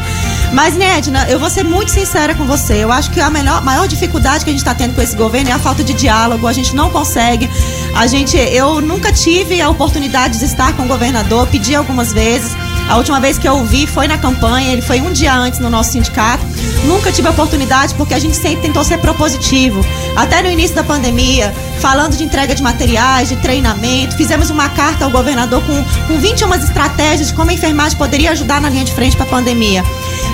Mas, 0.53 0.75
Nedna, 0.75 1.27
eu 1.27 1.39
vou 1.39 1.49
ser 1.49 1.63
muito 1.63 1.91
sincera 1.91 2.35
com 2.35 2.45
você. 2.45 2.83
Eu 2.83 2.91
acho 2.91 3.09
que 3.09 3.19
a 3.19 3.29
melhor, 3.29 3.63
maior 3.63 3.87
dificuldade 3.87 4.43
que 4.43 4.51
a 4.51 4.53
gente 4.53 4.61
está 4.61 4.75
tendo 4.75 4.93
com 4.93 5.01
esse 5.01 5.15
governo 5.15 5.49
é 5.49 5.53
a 5.53 5.59
falta 5.59 5.83
de 5.83 5.93
diálogo. 5.93 6.47
A 6.47 6.53
gente 6.53 6.75
não 6.75 6.91
consegue. 6.91 7.49
A 7.95 8.05
gente, 8.05 8.37
eu 8.37 8.79
nunca 8.79 9.11
tive 9.11 9.59
a 9.61 9.69
oportunidade 9.69 10.37
de 10.37 10.45
estar 10.45 10.73
com 10.73 10.83
o 10.83 10.87
governador, 10.87 11.47
pedi 11.47 11.75
algumas 11.75 12.13
vezes. 12.13 12.51
A 12.89 12.97
última 12.97 13.19
vez 13.19 13.37
que 13.37 13.47
eu 13.47 13.63
vi 13.65 13.87
foi 13.87 14.07
na 14.07 14.17
campanha, 14.17 14.71
ele 14.71 14.81
foi 14.81 15.01
um 15.01 15.11
dia 15.11 15.33
antes 15.33 15.59
no 15.59 15.69
nosso 15.69 15.91
sindicato. 15.91 16.43
Nunca 16.85 17.11
tive 17.11 17.27
oportunidade 17.27 17.95
porque 17.95 18.13
a 18.13 18.19
gente 18.19 18.35
sempre 18.35 18.61
tentou 18.61 18.83
ser 18.83 18.97
propositivo. 18.97 19.83
Até 20.15 20.41
no 20.41 20.49
início 20.49 20.75
da 20.75 20.83
pandemia, 20.83 21.53
falando 21.79 22.15
de 22.15 22.23
entrega 22.23 22.53
de 22.53 22.61
materiais, 22.61 23.29
de 23.29 23.37
treinamento, 23.37 24.15
fizemos 24.15 24.49
uma 24.49 24.69
carta 24.69 25.05
ao 25.05 25.11
governador 25.11 25.63
com, 25.63 25.83
com 26.07 26.19
21 26.19 26.53
estratégias 26.55 27.29
de 27.29 27.33
como 27.33 27.51
a 27.51 27.53
enfermagem 27.53 27.97
poderia 27.97 28.31
ajudar 28.31 28.61
na 28.61 28.69
linha 28.69 28.83
de 28.83 28.91
frente 28.91 29.15
para 29.15 29.25
a 29.25 29.29
pandemia. 29.29 29.83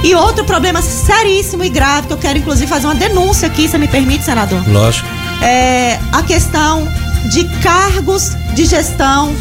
E 0.03 0.15
outro 0.15 0.43
problema 0.43 0.81
seríssimo 0.81 1.63
e 1.63 1.69
grave, 1.69 2.07
que 2.07 2.13
eu 2.13 2.17
quero 2.17 2.39
inclusive 2.39 2.67
fazer 2.67 2.87
uma 2.87 2.95
denúncia 2.95 3.47
aqui, 3.47 3.67
se 3.67 3.77
me 3.77 3.87
permite, 3.87 4.23
senador. 4.23 4.61
Lógico. 4.67 5.07
É 5.41 5.99
a 6.11 6.23
questão 6.23 6.87
de 7.25 7.43
cargos 7.61 8.31
de 8.53 8.65
gestão. 8.65 9.33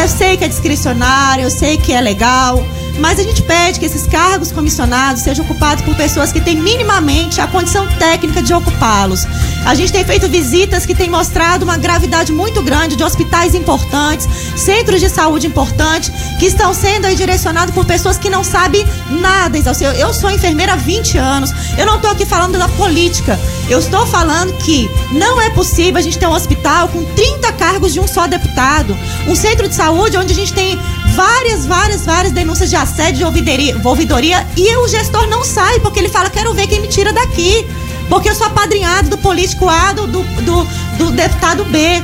Eu 0.00 0.08
sei 0.08 0.36
que 0.36 0.44
é 0.44 0.48
discricionário, 0.48 1.44
eu 1.44 1.50
sei 1.50 1.76
que 1.76 1.92
é 1.92 2.00
legal, 2.00 2.62
mas 2.98 3.18
a 3.18 3.22
gente 3.22 3.42
pede 3.42 3.78
que 3.78 3.86
esses 3.86 4.06
cargos 4.06 4.52
comissionados 4.52 5.22
sejam 5.22 5.44
ocupados 5.44 5.84
por 5.84 5.94
pessoas 5.94 6.32
que 6.32 6.40
têm 6.40 6.56
minimamente 6.56 7.40
a 7.40 7.46
condição 7.46 7.86
técnica 7.98 8.42
de 8.42 8.54
ocupá-los. 8.54 9.26
A 9.64 9.74
gente 9.74 9.92
tem 9.92 10.04
feito 10.04 10.28
visitas 10.28 10.86
que 10.86 10.94
têm 10.94 11.10
mostrado 11.10 11.64
uma 11.64 11.76
gravidade 11.76 12.32
muito 12.32 12.62
grande 12.62 12.96
de 12.96 13.02
hospitais 13.02 13.54
importantes, 13.54 14.28
centros 14.56 15.00
de 15.00 15.08
saúde 15.08 15.46
importantes, 15.46 16.10
que 16.38 16.46
estão 16.46 16.72
sendo 16.72 17.06
aí 17.06 17.16
direcionados 17.16 17.74
por 17.74 17.84
pessoas 17.84 18.16
que 18.16 18.30
não 18.30 18.44
sabem 18.44 18.86
nada. 19.10 19.58
Eu 19.98 20.12
sou 20.12 20.30
enfermeira 20.30 20.74
há 20.74 20.76
20 20.76 21.18
anos, 21.18 21.50
eu 21.76 21.86
não 21.86 21.96
estou 21.96 22.10
aqui 22.10 22.24
falando 22.24 22.58
da 22.58 22.68
política, 22.68 23.38
eu 23.68 23.78
estou 23.78 24.06
falando 24.06 24.52
que 24.58 24.88
não 25.12 25.40
é 25.40 25.50
possível 25.50 25.98
a 25.98 26.02
gente 26.02 26.18
ter 26.18 26.26
um 26.26 26.32
hospital 26.32 26.88
com 26.88 27.04
30 27.04 27.52
cargos 27.52 27.92
de 27.92 28.00
um 28.00 28.06
só 28.06 28.26
deputado, 28.26 28.96
um 29.26 29.34
centro 29.34 29.68
de 29.68 29.74
saúde 29.74 30.16
onde 30.16 30.32
a 30.32 30.36
gente 30.36 30.52
tem 30.52 30.78
várias, 31.16 31.66
várias, 31.66 32.04
várias 32.04 32.32
denúncias 32.32 32.68
de 32.68 32.76
assédio 32.76 33.16
de 33.16 33.24
ouvidoria, 33.24 33.80
ouvidoria 33.82 34.46
e 34.56 34.76
o 34.76 34.86
gestor 34.86 35.26
não 35.28 35.42
sai 35.42 35.80
porque 35.80 35.98
ele 35.98 36.10
fala: 36.10 36.28
quero 36.28 36.52
ver 36.52 36.66
quem 36.66 36.80
me 36.80 36.88
tira 36.88 37.12
daqui. 37.12 37.66
Porque 38.08 38.28
eu 38.28 38.34
sou 38.36 38.46
apadrinhado 38.46 39.08
do 39.08 39.18
político 39.18 39.68
A, 39.68 39.92
do, 39.92 40.06
do, 40.06 40.22
do, 40.22 40.64
do 40.96 41.10
deputado 41.10 41.64
B. 41.64 42.00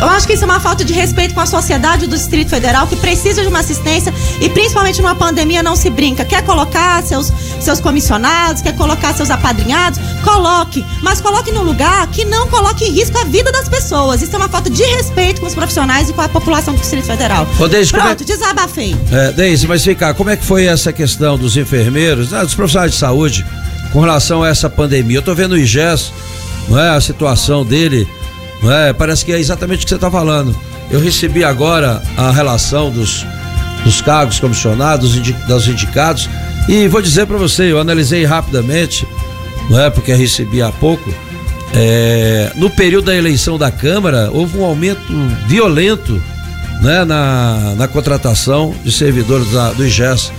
Eu 0.00 0.08
acho 0.08 0.28
que 0.28 0.34
isso 0.34 0.44
é 0.44 0.46
uma 0.46 0.60
falta 0.60 0.84
de 0.84 0.92
respeito 0.92 1.34
com 1.34 1.40
a 1.40 1.46
sociedade 1.46 2.06
do 2.06 2.16
Distrito 2.16 2.50
Federal 2.50 2.86
que 2.86 2.94
precisa 2.94 3.42
de 3.42 3.48
uma 3.48 3.58
assistência 3.58 4.14
e 4.40 4.48
principalmente 4.48 5.02
numa 5.02 5.16
pandemia 5.16 5.60
não 5.60 5.74
se 5.74 5.90
brinca. 5.90 6.24
Quer 6.24 6.42
colocar 6.42 7.02
seus, 7.02 7.32
seus 7.60 7.80
comissionados, 7.80 8.62
quer 8.62 8.76
colocar 8.76 9.12
seus 9.12 9.28
apadrinhados, 9.28 9.98
coloque, 10.22 10.86
mas 11.02 11.20
coloque 11.20 11.50
num 11.50 11.62
lugar 11.62 12.06
que 12.08 12.24
não 12.24 12.46
coloque 12.46 12.84
em 12.84 12.92
risco 12.92 13.18
a 13.18 13.24
vida 13.24 13.50
das 13.50 13.68
pessoas. 13.68 14.22
Isso 14.22 14.34
é 14.36 14.38
uma 14.38 14.48
falta 14.48 14.70
de 14.70 14.84
respeito 14.84 15.40
com 15.40 15.48
os 15.48 15.54
profissionais 15.54 16.08
e 16.08 16.12
com 16.12 16.20
a 16.20 16.28
população 16.28 16.74
do 16.74 16.80
Distrito 16.80 17.06
Federal. 17.06 17.44
Ô, 17.58 17.66
Deise, 17.66 17.90
Pronto, 17.90 18.22
é... 18.22 18.24
desabafei. 18.24 18.96
É, 19.10 19.32
Deise, 19.32 19.66
mas 19.66 19.84
vem 19.84 19.96
cá, 19.96 20.14
como 20.14 20.30
é 20.30 20.36
que 20.36 20.44
foi 20.44 20.66
essa 20.66 20.92
questão 20.92 21.36
dos 21.36 21.56
enfermeiros, 21.56 22.30
né, 22.30 22.40
dos 22.44 22.54
profissionais 22.54 22.92
de 22.92 22.98
saúde 22.98 23.44
com 23.92 24.00
relação 24.00 24.44
a 24.44 24.48
essa 24.48 24.70
pandemia? 24.70 25.18
Eu 25.18 25.22
tô 25.22 25.34
vendo 25.34 25.52
o 25.52 25.58
IGES, 25.58 26.12
não 26.68 26.78
é, 26.78 26.90
a 26.90 27.00
situação 27.00 27.64
dele 27.64 28.06
é? 28.64 28.92
Parece 28.92 29.24
que 29.24 29.32
é 29.32 29.38
exatamente 29.38 29.80
o 29.80 29.82
que 29.84 29.90
você 29.90 29.94
está 29.94 30.10
falando. 30.10 30.54
Eu 30.90 31.00
recebi 31.00 31.44
agora 31.44 32.02
a 32.16 32.30
relação 32.30 32.90
dos, 32.90 33.24
dos 33.84 34.00
cargos 34.00 34.40
comissionados, 34.40 35.14
dos 35.46 35.68
indicados, 35.68 36.28
e 36.68 36.88
vou 36.88 37.00
dizer 37.00 37.26
para 37.26 37.36
você, 37.36 37.72
eu 37.72 37.78
analisei 37.78 38.24
rapidamente, 38.24 39.06
não 39.70 39.80
é? 39.80 39.90
Porque 39.90 40.12
recebi 40.12 40.60
há 40.60 40.70
pouco. 40.72 41.12
É, 41.74 42.52
no 42.56 42.70
período 42.70 43.06
da 43.06 43.16
eleição 43.16 43.58
da 43.58 43.70
Câmara, 43.70 44.30
houve 44.32 44.58
um 44.58 44.64
aumento 44.64 45.12
violento 45.46 46.20
né, 46.82 47.04
na, 47.04 47.74
na 47.76 47.88
contratação 47.88 48.74
de 48.84 48.90
servidores 48.90 49.50
da, 49.50 49.72
do 49.72 49.84
IGES. 49.84 50.32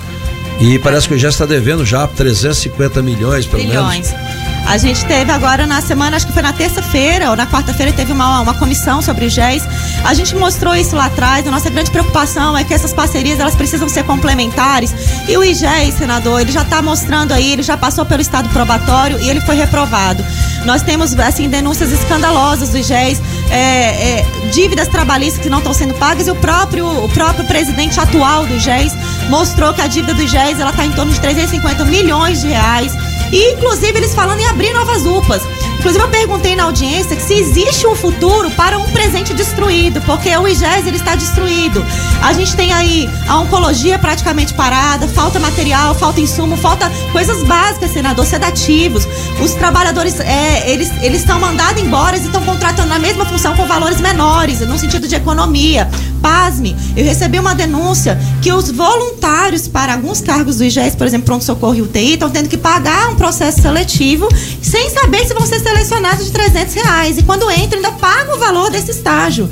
E 0.60 0.78
parece 0.80 1.08
que 1.08 1.14
o 1.14 1.18
IGES 1.18 1.36
está 1.36 1.46
devendo 1.46 1.86
já 1.86 2.06
350 2.08 3.02
milhões, 3.02 3.46
pelo 3.46 3.64
Bilhões. 3.64 4.12
menos. 4.12 4.29
A 4.66 4.78
gente 4.78 5.04
teve 5.06 5.32
agora 5.32 5.66
na 5.66 5.82
semana, 5.82 6.16
acho 6.16 6.28
que 6.28 6.34
foi 6.34 6.42
na 6.42 6.54
terça-feira 6.54 7.30
ou 7.30 7.36
na 7.36 7.48
quarta-feira, 7.48 7.92
teve 7.92 8.12
uma, 8.12 8.42
uma 8.42 8.54
comissão 8.54 9.02
sobre 9.02 9.26
o 9.26 9.30
GES. 9.30 9.68
A 10.04 10.14
gente 10.14 10.36
mostrou 10.36 10.76
isso 10.76 10.96
lá 10.96 11.06
atrás. 11.06 11.48
A 11.48 11.52
nossa 11.52 11.70
grande 11.70 11.90
preocupação 11.90 12.58
é 12.58 12.64
que 12.64 12.74
essas 12.74 12.94
parcerias 12.94 13.40
elas 13.40 13.56
precisam 13.56 13.90
ser 13.90 14.04
complementares. 14.04 14.94
E 15.28 15.36
o 15.36 15.44
IGES, 15.44 15.96
senador, 15.98 16.42
ele 16.42 16.52
já 16.52 16.62
está 16.62 16.82
mostrando 16.82 17.32
aí, 17.32 17.52
ele 17.52 17.64
já 17.64 17.78
passou 17.78 18.06
pelo 18.06 18.22
estado 18.22 18.48
probatório 18.50 19.20
e 19.20 19.30
ele 19.30 19.42
foi 19.42 19.56
reprovado. 19.56 20.24
Nós 20.66 20.82
temos 20.82 21.18
assim 21.20 21.50
denúncias 21.50 21.92
escandalosas 21.92 22.70
do 22.70 22.78
IGES, 22.78 23.22
é, 23.50 24.20
é, 24.20 24.26
dívidas 24.52 24.88
trabalhistas 24.88 25.42
que 25.42 25.50
não 25.50 25.60
estão 25.60 25.74
sendo 25.74 25.94
pagas 25.96 26.28
e 26.28 26.32
o 26.32 26.36
próprio, 26.36 26.86
o 27.04 27.10
próprio 27.10 27.46
presidente 27.46 28.00
atual 28.00 28.46
do 28.46 28.56
IGES 28.56 28.94
mostrou 29.30 29.74
que 29.74 29.82
a 29.82 29.88
dívida 29.88 30.14
do 30.14 30.22
IGES 30.22 30.60
está 30.60 30.86
em 30.86 30.92
torno 30.92 31.12
de 31.12 31.20
350 31.20 31.86
milhões 31.86 32.42
de 32.42 32.48
reais. 32.48 32.94
E, 33.32 33.54
inclusive, 33.54 33.98
eles 33.98 34.14
falando 34.14 34.40
em 34.40 34.48
abrir 34.48 34.74
novas 34.74 35.06
UPAs. 35.06 35.44
Inclusive, 35.80 36.04
eu 36.04 36.10
perguntei 36.10 36.56
na 36.58 36.64
audiência 36.64 37.18
se 37.20 37.34
existe 37.34 37.88
um 37.88 37.96
futuro 37.96 38.52
para 38.52 38.78
um 38.78 38.84
presente 38.92 39.34
destruído, 39.34 40.02
porque 40.02 40.36
o 40.36 40.46
IGES 40.48 40.86
ele 40.86 40.98
está 40.98 41.16
destruído. 41.16 41.86
A 42.22 42.34
gente 42.34 42.56
tem 42.56 42.74
aí 42.74 43.10
a 43.28 43.38
oncologia 43.38 43.98
praticamente 43.98 44.54
parada, 44.54 45.08
falta 45.08 45.40
material, 45.40 45.96
falta 45.96 46.20
insumo, 46.20 46.58
falta 46.58 46.92
coisas 47.14 47.44
básicas, 47.44 47.92
senador, 47.92 48.26
sedativos. 48.26 49.08
Os 49.42 49.54
trabalhadores, 49.54 50.20
é, 50.20 50.70
eles, 50.70 50.92
eles 51.02 51.22
estão 51.22 51.40
mandados 51.40 51.82
embora 51.82 52.18
e 52.18 52.20
estão 52.20 52.44
contratando 52.44 52.90
na 52.90 53.00
mesma 53.00 53.26
função 53.26 53.56
com 53.56 53.66
valores 53.66 54.02
menores, 54.02 54.60
no 54.60 54.78
sentido 54.78 55.08
de 55.08 55.16
economia. 55.16 55.90
Pasme, 56.22 56.76
eu 56.96 57.04
recebi 57.04 57.40
uma 57.40 57.56
denúncia 57.56 58.20
que 58.42 58.52
os 58.52 58.72
voluntários 58.72 59.68
para 59.68 59.94
alguns 59.94 60.22
cargos 60.22 60.58
do 60.58 60.66
IGES, 60.66 60.96
por 60.96 61.08
exemplo, 61.08 61.26
pronto-socorro 61.26 61.76
e 61.76 61.82
UTI, 61.82 62.14
estão 62.14 62.30
tendo 62.30 62.50
que 62.50 62.58
pagar 62.58 63.10
um 63.10 63.16
processo 63.16 63.62
seletivo 63.62 64.28
sem 64.62 64.90
saber 64.90 65.26
se 65.26 65.34
vão 65.34 65.46
ser 65.46 65.60
selecionados 65.60 66.26
de 66.26 66.32
300 66.32 66.74
reais. 66.74 67.18
E 67.18 67.24
quando 67.24 67.50
entra, 67.52 67.78
ainda 67.78 67.92
paga 67.94 68.36
o 68.36 68.40
valor 68.40 68.70
desse 68.70 68.92
estágio. 68.92 69.50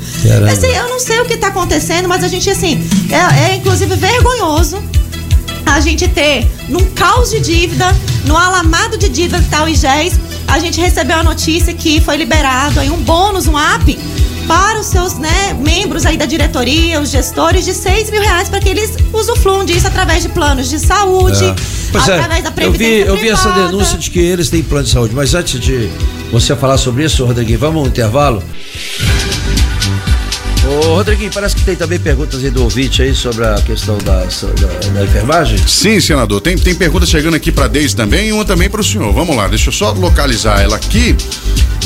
Assim, 0.50 0.66
eu 0.66 0.88
não 0.88 1.00
sei 1.00 1.20
o 1.20 1.24
que 1.24 1.34
está 1.34 1.48
acontecendo, 1.48 2.08
mas 2.08 2.22
a 2.22 2.28
gente, 2.28 2.48
assim, 2.50 2.80
é, 3.10 3.52
é 3.52 3.56
inclusive 3.56 3.94
vergonhoso 3.96 4.82
a 5.66 5.80
gente 5.80 6.08
ter 6.08 6.46
num 6.68 6.84
caos 6.90 7.30
de 7.30 7.40
dívida, 7.40 7.94
no 8.24 8.36
alamado 8.36 8.96
de 8.96 9.08
dívida 9.08 9.38
que 9.38 9.44
está 9.44 9.64
o 9.64 9.68
IGES, 9.68 10.18
a 10.46 10.58
gente 10.58 10.80
recebeu 10.80 11.18
a 11.18 11.22
notícia 11.22 11.74
que 11.74 12.00
foi 12.00 12.16
liberado 12.16 12.80
aí 12.80 12.90
um 12.90 12.96
bônus, 12.96 13.46
um 13.46 13.58
app 13.58 13.98
para 14.48 14.80
os 14.80 14.86
seus 14.86 15.18
né, 15.18 15.52
membros 15.60 16.06
aí 16.06 16.16
da 16.16 16.24
diretoria, 16.24 17.00
os 17.00 17.10
gestores, 17.10 17.66
de 17.66 17.74
6 17.74 18.10
mil 18.10 18.22
reais 18.22 18.48
para 18.48 18.58
que 18.58 18.68
eles 18.68 18.96
usufruam 19.12 19.64
disso 19.64 19.86
através 19.86 20.22
de 20.22 20.30
planos 20.30 20.70
de 20.70 20.78
saúde, 20.78 21.44
é. 21.44 21.98
através 21.98 22.40
é, 22.40 22.42
da 22.42 22.50
previdência 22.50 23.04
Eu 23.04 23.04
vi, 23.04 23.10
eu 23.10 23.16
vi 23.16 23.28
essa 23.28 23.52
denúncia 23.52 23.98
de 23.98 24.10
que 24.10 24.18
eles 24.18 24.48
têm 24.48 24.62
plano 24.62 24.84
de 24.84 24.90
saúde, 24.90 25.14
mas 25.14 25.34
antes 25.34 25.60
de 25.60 25.90
você 26.32 26.56
falar 26.56 26.78
sobre 26.78 27.04
isso, 27.04 27.24
Rodriguinho, 27.26 27.58
vamos 27.58 27.82
ao 27.82 27.86
intervalo? 27.88 28.42
Ô, 30.66 30.96
Rodriguinho, 30.96 31.30
parece 31.32 31.54
que 31.54 31.62
tem 31.62 31.76
também 31.76 31.98
perguntas 31.98 32.42
aí 32.42 32.50
do 32.50 32.62
ouvinte 32.62 33.02
aí 33.02 33.14
sobre 33.14 33.46
a 33.46 33.60
questão 33.62 33.96
da, 33.98 34.20
da, 34.20 34.90
da 34.92 35.04
enfermagem. 35.04 35.58
Sim, 35.66 36.00
senador. 36.00 36.40
Tem, 36.40 36.56
tem 36.56 36.74
perguntas 36.74 37.08
chegando 37.08 37.34
aqui 37.34 37.50
para 37.52 37.68
Deise 37.68 37.94
também 37.94 38.28
e 38.28 38.32
uma 38.32 38.44
também 38.44 38.68
para 38.68 38.80
o 38.80 38.84
senhor. 38.84 39.12
Vamos 39.12 39.34
lá, 39.36 39.48
deixa 39.48 39.68
eu 39.68 39.72
só 39.72 39.92
localizar 39.92 40.60
ela 40.60 40.76
aqui. 40.76 41.16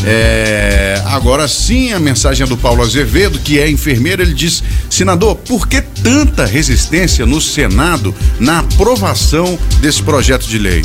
É, 0.05 1.01
agora 1.07 1.47
sim, 1.47 1.93
a 1.93 2.01
mensagem 2.01 2.45
é 2.45 2.49
do 2.49 2.57
Paulo 2.57 2.83
Azevedo, 2.83 3.39
que 3.39 3.59
é 3.59 3.71
enfermeiro. 3.71 4.23
Ele 4.23 4.35
diz: 4.35 4.63
Senador, 4.91 5.37
por 5.37 5.69
que 5.69 5.81
tanta 5.81 6.45
resistência 6.45 7.25
no 7.25 7.41
Senado 7.41 8.15
na 8.41 8.61
aprovação 8.61 9.59
desse 9.81 10.03
projeto 10.03 10.47
de 10.47 10.59
lei? 10.59 10.83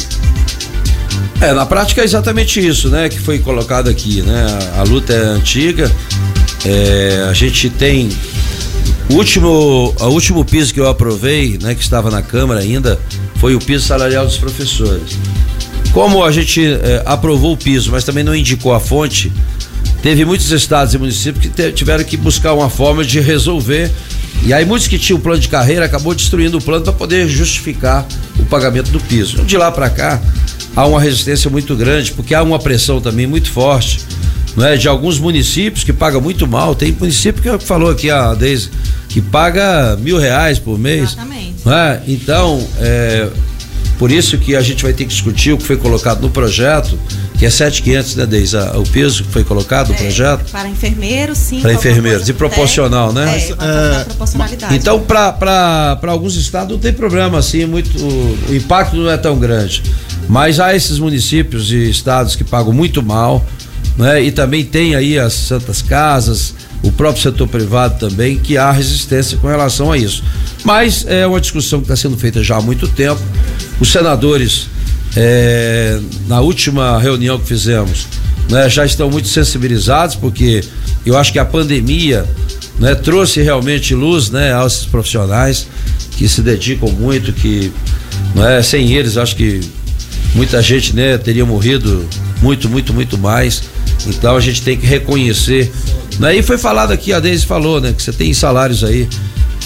É, 1.41 1.53
na 1.53 1.65
prática 1.65 2.01
é 2.01 2.03
exatamente 2.03 2.65
isso, 2.65 2.89
né? 2.89 3.09
Que 3.09 3.19
foi 3.19 3.39
colocado 3.39 3.89
aqui, 3.89 4.21
né? 4.21 4.45
A, 4.77 4.83
luta 4.83 5.13
é 5.13 5.17
antiga, 5.17 5.91
é, 6.65 7.25
a 7.29 7.33
gente 7.33 7.69
tem 7.69 8.09
o 9.09 9.13
último, 9.13 9.95
o 9.99 10.07
último 10.07 10.43
piso 10.43 10.73
que 10.73 10.79
eu 10.79 10.87
aprovei, 10.87 11.57
né, 11.61 11.73
que 11.73 11.81
estava 11.81 12.11
na 12.11 12.21
Câmara 12.21 12.59
ainda, 12.59 12.99
foi 13.35 13.55
o 13.55 13.59
piso 13.59 13.85
salarial 13.85 14.25
dos 14.25 14.37
professores. 14.37 15.17
Como 15.91 16.23
a 16.23 16.31
gente 16.31 16.63
é, 16.63 17.01
aprovou 17.05 17.53
o 17.53 17.57
piso, 17.57 17.91
mas 17.91 18.03
também 18.03 18.23
não 18.23 18.35
indicou 18.35 18.73
a 18.73 18.79
fonte, 18.79 19.31
teve 20.01 20.25
muitos 20.25 20.51
estados 20.51 20.93
e 20.93 20.97
municípios 20.97 21.51
que 21.51 21.71
tiveram 21.71 22.03
que 22.03 22.17
buscar 22.17 22.53
uma 22.53 22.69
forma 22.69 23.03
de 23.03 23.19
resolver. 23.19 23.91
E 24.43 24.53
aí 24.53 24.63
muitos 24.63 24.87
que 24.87 24.99
tinham 24.99 25.19
plano 25.19 25.39
de 25.39 25.47
carreira 25.47 25.85
acabou 25.85 26.13
destruindo 26.13 26.57
o 26.57 26.61
plano 26.61 26.83
para 26.83 26.93
poder 26.93 27.27
justificar 27.27 28.05
o 28.39 28.45
pagamento 28.45 28.91
do 28.91 28.99
piso. 28.99 29.43
De 29.43 29.57
lá 29.57 29.71
para 29.71 29.89
cá 29.89 30.21
há 30.75 30.85
uma 30.85 31.01
resistência 31.01 31.49
muito 31.49 31.75
grande, 31.75 32.11
porque 32.11 32.35
há 32.35 32.43
uma 32.43 32.59
pressão 32.59 33.01
também 33.01 33.25
muito 33.25 33.49
forte 33.51 33.99
é 34.65 34.75
de 34.75 34.87
alguns 34.87 35.19
municípios 35.19 35.83
que 35.83 35.93
pagam 35.93 36.21
muito 36.21 36.47
mal. 36.47 36.73
Tem 36.73 36.91
município 36.91 37.59
que 37.59 37.65
falou 37.65 37.91
aqui 37.91 38.09
a 38.09 38.33
Deise 38.33 38.69
que 39.07 39.21
paga 39.21 39.95
mil 39.97 40.17
reais 40.17 40.57
por 40.59 40.79
mês. 40.79 41.13
Exatamente. 41.13 41.55
é 41.67 42.01
Então, 42.07 42.67
é, 42.79 43.29
por 43.97 44.11
isso 44.11 44.37
que 44.37 44.55
a 44.55 44.61
gente 44.61 44.83
vai 44.83 44.93
ter 44.93 45.05
que 45.05 45.09
discutir 45.09 45.53
o 45.53 45.57
que 45.57 45.63
foi 45.63 45.77
colocado 45.77 46.21
no 46.21 46.29
projeto, 46.29 46.97
que 47.37 47.45
é 47.45 47.49
7,500, 47.49 48.15
né, 48.15 48.25
Deise? 48.25 48.57
O 48.57 48.83
peso 48.83 49.23
que 49.23 49.31
foi 49.31 49.43
colocado 49.43 49.89
no 49.89 49.95
é, 49.95 49.97
projeto? 49.97 50.51
Para 50.51 50.69
enfermeiros, 50.69 51.37
sim. 51.37 51.61
Para 51.61 51.73
enfermeiros. 51.73 52.27
E 52.29 52.33
proporcional, 52.33 53.11
né? 53.11 53.37
É, 53.37 53.99
é, 53.99 54.03
proporcionalidade. 54.03 54.75
Então, 54.75 54.99
para 55.01 55.99
alguns 56.07 56.35
estados 56.35 56.71
não 56.73 56.79
tem 56.79 56.93
problema, 56.93 57.37
assim, 57.39 57.65
muito. 57.65 57.89
O 58.49 58.55
impacto 58.55 58.95
não 58.95 59.09
é 59.09 59.17
tão 59.17 59.37
grande. 59.37 59.83
Mas 60.27 60.59
há 60.59 60.75
esses 60.75 60.99
municípios 60.99 61.71
e 61.71 61.89
estados 61.89 62.35
que 62.35 62.43
pagam 62.43 62.73
muito 62.73 63.01
mal 63.01 63.45
né? 63.97 64.21
E 64.21 64.31
também 64.31 64.63
tem 64.63 64.95
aí 64.95 65.17
as 65.17 65.33
santas 65.33 65.81
casas, 65.81 66.53
o 66.81 66.91
próprio 66.91 67.21
setor 67.21 67.47
privado 67.47 67.99
também, 67.99 68.37
que 68.37 68.57
há 68.57 68.71
resistência 68.71 69.37
com 69.37 69.47
relação 69.47 69.91
a 69.91 69.97
isso. 69.97 70.23
Mas 70.63 71.05
é 71.07 71.25
uma 71.25 71.41
discussão 71.41 71.79
que 71.79 71.85
está 71.85 71.95
sendo 71.95 72.17
feita 72.17 72.43
já 72.43 72.57
há 72.57 72.61
muito 72.61 72.87
tempo. 72.87 73.21
Os 73.79 73.91
senadores, 73.91 74.67
é, 75.15 75.99
na 76.27 76.41
última 76.41 76.99
reunião 76.99 77.39
que 77.39 77.47
fizemos, 77.47 78.07
né, 78.49 78.69
já 78.69 78.85
estão 78.85 79.09
muito 79.09 79.27
sensibilizados, 79.27 80.15
porque 80.15 80.63
eu 81.05 81.17
acho 81.17 81.31
que 81.31 81.39
a 81.39 81.45
pandemia 81.45 82.25
né, 82.79 82.95
trouxe 82.95 83.41
realmente 83.41 83.93
luz 83.93 84.29
né, 84.29 84.51
profissionais 84.91 85.67
que 86.11 86.27
se 86.27 86.41
dedicam 86.41 86.89
muito, 86.91 87.33
que 87.33 87.71
né, 88.35 88.61
sem 88.61 88.93
eles 88.93 89.17
acho 89.17 89.35
que 89.35 89.61
muita 90.33 90.61
gente 90.61 90.95
né, 90.95 91.17
teria 91.17 91.45
morrido 91.45 92.07
muito, 92.41 92.69
muito, 92.69 92.93
muito 92.93 93.17
mais. 93.17 93.63
Então 94.05 94.35
a 94.35 94.39
gente 94.39 94.61
tem 94.61 94.77
que 94.77 94.85
reconhecer. 94.85 95.71
Né? 96.19 96.37
E 96.37 96.43
foi 96.43 96.57
falado 96.57 96.91
aqui, 96.91 97.13
a 97.13 97.19
Deise 97.19 97.45
falou, 97.45 97.81
né? 97.81 97.93
Que 97.93 98.01
você 98.01 98.11
tem 98.11 98.33
salários 98.33 98.83
aí 98.83 99.07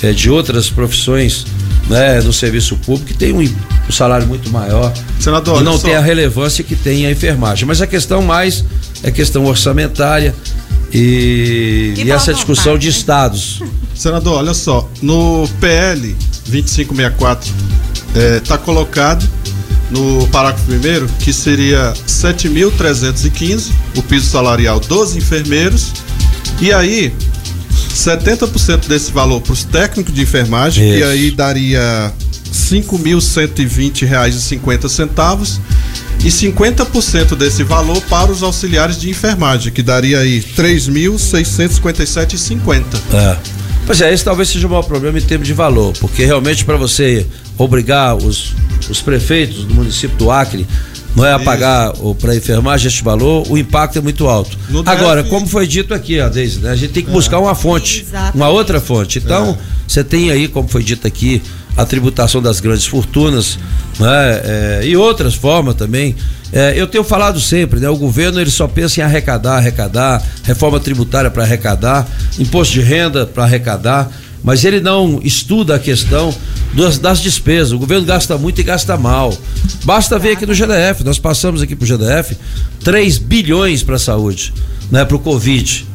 é, 0.02 0.12
de 0.12 0.30
outras 0.30 0.70
profissões 0.70 1.46
né, 1.90 2.22
no 2.22 2.32
serviço 2.32 2.78
público 2.78 3.08
que 3.08 3.14
tem 3.14 3.34
um, 3.34 3.42
um 3.42 3.92
salário 3.92 4.28
muito 4.28 4.50
maior. 4.50 4.94
Senador, 5.20 5.62
e 5.62 5.64
não 5.64 5.78
tem 5.78 5.96
a 5.96 6.02
relevância 6.02 6.64
que 6.64 6.76
tem 6.76 7.06
a 7.06 7.12
enfermagem. 7.12 7.66
Mas 7.66 7.82
a 7.82 7.88
questão 7.88 8.22
mais 8.22 8.64
é 9.04 9.12
questão 9.12 9.46
orçamentária 9.46 10.34
e, 10.94 11.94
e, 11.98 12.04
e 12.04 12.12
essa 12.12 12.34
discussão 12.34 12.78
de 12.78 12.88
estados. 12.88 13.62
Senador, 13.94 14.40
olha 14.40 14.54
só, 14.54 14.90
no 15.02 15.48
PL 15.60 16.16
2564 16.48 17.54
está 18.38 18.56
é, 18.56 18.58
colocado 18.58 19.28
no 19.92 20.28
parágrafo 20.28 20.66
primeiro, 20.66 21.08
que 21.20 21.34
seria 21.34 21.94
7.315, 22.08 23.72
o 23.96 24.04
piso 24.04 24.28
salarial 24.28 24.80
dos 24.80 25.16
enfermeiros. 25.16 25.92
E 26.60 26.72
aí, 26.72 27.12
70% 27.94 28.88
desse 28.88 29.12
valor 29.12 29.42
para 29.42 29.54
os 29.54 29.64
técnicos 29.64 30.14
de 30.14 30.22
enfermagem, 30.22 30.90
Isso. 30.90 30.98
que 30.98 31.04
aí 31.04 31.32
daria 31.32 31.82
R$ 31.82 32.12
5.120,50 32.82 35.60
e 36.24 36.30
50% 36.30 37.36
desse 37.36 37.64
valor 37.64 38.00
para 38.04 38.32
os 38.32 38.44
auxiliares 38.44 39.00
de 39.00 39.10
enfermagem, 39.10 39.74
que 39.74 39.82
daria 39.82 40.20
aí 40.20 40.38
R$ 40.40 40.46
3.657,50. 40.56 42.84
É. 43.14 43.36
Pois 43.86 44.00
é, 44.02 44.14
esse 44.14 44.24
talvez 44.24 44.50
seja 44.50 44.68
o 44.68 44.70
maior 44.70 44.84
problema 44.84 45.18
em 45.18 45.22
termos 45.22 45.48
de 45.48 45.54
valor, 45.54 45.94
porque 46.00 46.24
realmente 46.24 46.64
para 46.64 46.78
você 46.78 47.26
obrigar 47.58 48.16
os 48.16 48.54
os 48.90 49.02
prefeitos 49.02 49.64
do 49.64 49.74
município 49.74 50.18
do 50.18 50.32
Acre 50.32 50.66
não 51.16 51.26
é 51.26 51.34
a 51.34 51.40
pagar 51.40 51.92
para 52.20 52.34
enfermagem 52.34 52.88
este 52.88 53.04
valor, 53.04 53.46
o 53.50 53.58
impacto 53.58 54.00
é 54.00 54.02
muito 54.02 54.28
alto. 54.30 54.58
No 54.70 54.82
Agora, 54.86 55.26
como 55.26 55.46
foi 55.46 55.68
dito 55.68 55.94
aqui, 55.94 56.22
a 56.22 56.30
Deise, 56.30 56.60
né, 56.60 56.72
a 56.72 56.76
gente 56.76 56.94
tem 56.94 57.04
que 57.04 57.10
é. 57.10 57.14
buscar 57.14 57.38
uma 57.38 57.54
fonte, 57.54 58.04
Exatamente. 58.08 58.36
uma 58.38 58.48
outra 58.48 58.80
fonte. 58.80 59.20
Então, 59.20 59.52
é. 59.52 59.58
você 59.86 60.06
tem 60.06 60.32
aí, 60.32 60.48
como 60.48 60.70
foi 60.70 60.82
dito 60.82 61.06
aqui, 61.06 61.42
a 61.76 61.86
tributação 61.86 62.42
das 62.42 62.60
grandes 62.60 62.86
fortunas, 62.86 63.58
né, 64.00 64.42
é, 64.44 64.82
e 64.84 64.96
outras 64.96 65.34
formas 65.34 65.76
também. 65.76 66.16
É, 66.54 66.74
eu 66.76 66.86
tenho 66.86 67.04
falado 67.04 67.40
sempre, 67.40 67.80
né? 67.80 67.90
O 67.90 67.96
governo 67.96 68.40
ele 68.40 68.52
só 68.52 68.68
pensa 68.68 69.00
em 69.00 69.04
arrecadar, 69.04 69.56
arrecadar, 69.56 70.22
reforma 70.44 70.82
tributária 70.82 71.32
para 71.32 71.44
arrecadar, 71.44 72.06
imposto 72.38 72.74
de 72.74 72.82
renda 72.82 73.26
para 73.26 73.44
arrecadar 73.44 74.12
mas 74.44 74.66
ele 74.66 74.80
não 74.80 75.20
estuda 75.24 75.76
a 75.76 75.80
questão 75.80 76.34
das, 76.74 76.98
das 76.98 77.22
despesas. 77.22 77.72
O 77.72 77.80
governo 77.80 78.06
gasta 78.06 78.38
muito 78.38 78.60
e 78.60 78.64
gasta 78.64 78.98
mal. 78.98 79.36
Basta 79.84 80.18
ver 80.18 80.32
aqui 80.32 80.46
no 80.46 80.54
GDF, 80.54 81.04
nós 81.04 81.20
passamos 81.20 81.62
aqui 81.62 81.76
pro 81.76 81.86
GDF 81.86 82.36
3 82.84 83.18
bilhões 83.18 83.84
para 83.84 83.96
a 83.96 84.00
saúde, 84.00 84.54
né, 84.90 85.06
para 85.06 85.16
o 85.16 85.20
Covid. 85.20 85.88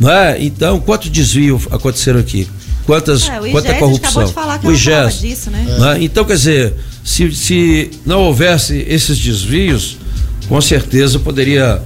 Não 0.00 0.10
é? 0.10 0.42
Então, 0.42 0.80
quanto 0.80 1.08
desvio 1.08 1.60
aconteceram 1.70 2.18
aqui? 2.18 2.48
Quantas, 2.86 3.28
É, 3.28 3.38
quanta 3.50 3.74
corrupção? 3.74 4.24
de 4.24 4.32
falar 4.32 4.58
que 4.58 4.66
o 4.66 4.72
IGES. 4.72 5.20
disso, 5.20 5.50
né? 5.50 5.64
né? 5.78 5.96
Então, 6.00 6.24
quer 6.24 6.34
dizer, 6.34 6.74
se, 7.04 7.32
se 7.34 7.90
não 8.04 8.20
houvesse 8.22 8.84
esses 8.88 9.18
desvios, 9.18 9.98
com 10.48 10.60
certeza 10.60 11.18
poderia 11.18 11.80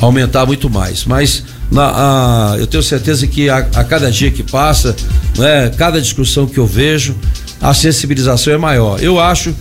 aumentar 0.00 0.46
muito 0.46 0.70
mais. 0.70 1.04
Mas 1.04 1.42
na- 1.70 2.52
a- 2.52 2.56
eu 2.58 2.66
tenho 2.66 2.82
certeza 2.82 3.26
que 3.26 3.48
a, 3.50 3.58
a 3.58 3.84
cada 3.84 4.10
dia 4.10 4.30
que 4.30 4.42
passa, 4.44 4.94
né, 5.36 5.70
cada 5.76 6.00
discussão 6.00 6.46
que 6.46 6.58
eu 6.58 6.66
vejo, 6.66 7.16
a 7.60 7.74
sensibilização 7.74 8.52
é 8.52 8.56
maior. 8.58 9.02
Eu 9.02 9.18
acho 9.18 9.52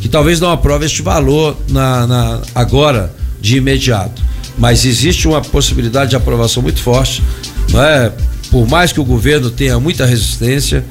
que 0.00 0.08
talvez 0.08 0.40
não 0.40 0.50
aprove 0.50 0.84
este 0.84 1.00
valor 1.00 1.56
na, 1.70 2.06
na- 2.06 2.42
agora, 2.54 3.14
de 3.40 3.56
imediato. 3.56 4.20
Mas 4.58 4.84
existe 4.84 5.26
uma 5.28 5.40
possibilidade 5.40 6.10
de 6.10 6.16
aprovação 6.16 6.62
muito 6.62 6.80
forte. 6.80 7.22
Não 7.70 7.82
é? 7.82 8.12
Por 8.54 8.68
mais 8.68 8.92
que 8.92 9.00
o 9.00 9.04
governo 9.04 9.50
tenha 9.50 9.80
muita 9.80 10.06
resistência, 10.06 10.84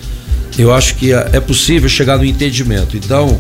eu 0.58 0.74
acho 0.74 0.96
que 0.96 1.14
é 1.14 1.30
é 1.32 1.40
possível 1.40 1.88
chegar 1.88 2.18
no 2.18 2.26
entendimento. 2.26 2.98
Então, 2.98 3.40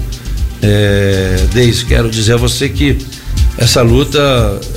é, 0.61 1.45
Deise, 1.53 1.83
quero 1.83 2.09
dizer 2.09 2.35
a 2.35 2.37
você 2.37 2.69
que 2.69 2.97
essa 3.57 3.81
luta 3.81 4.19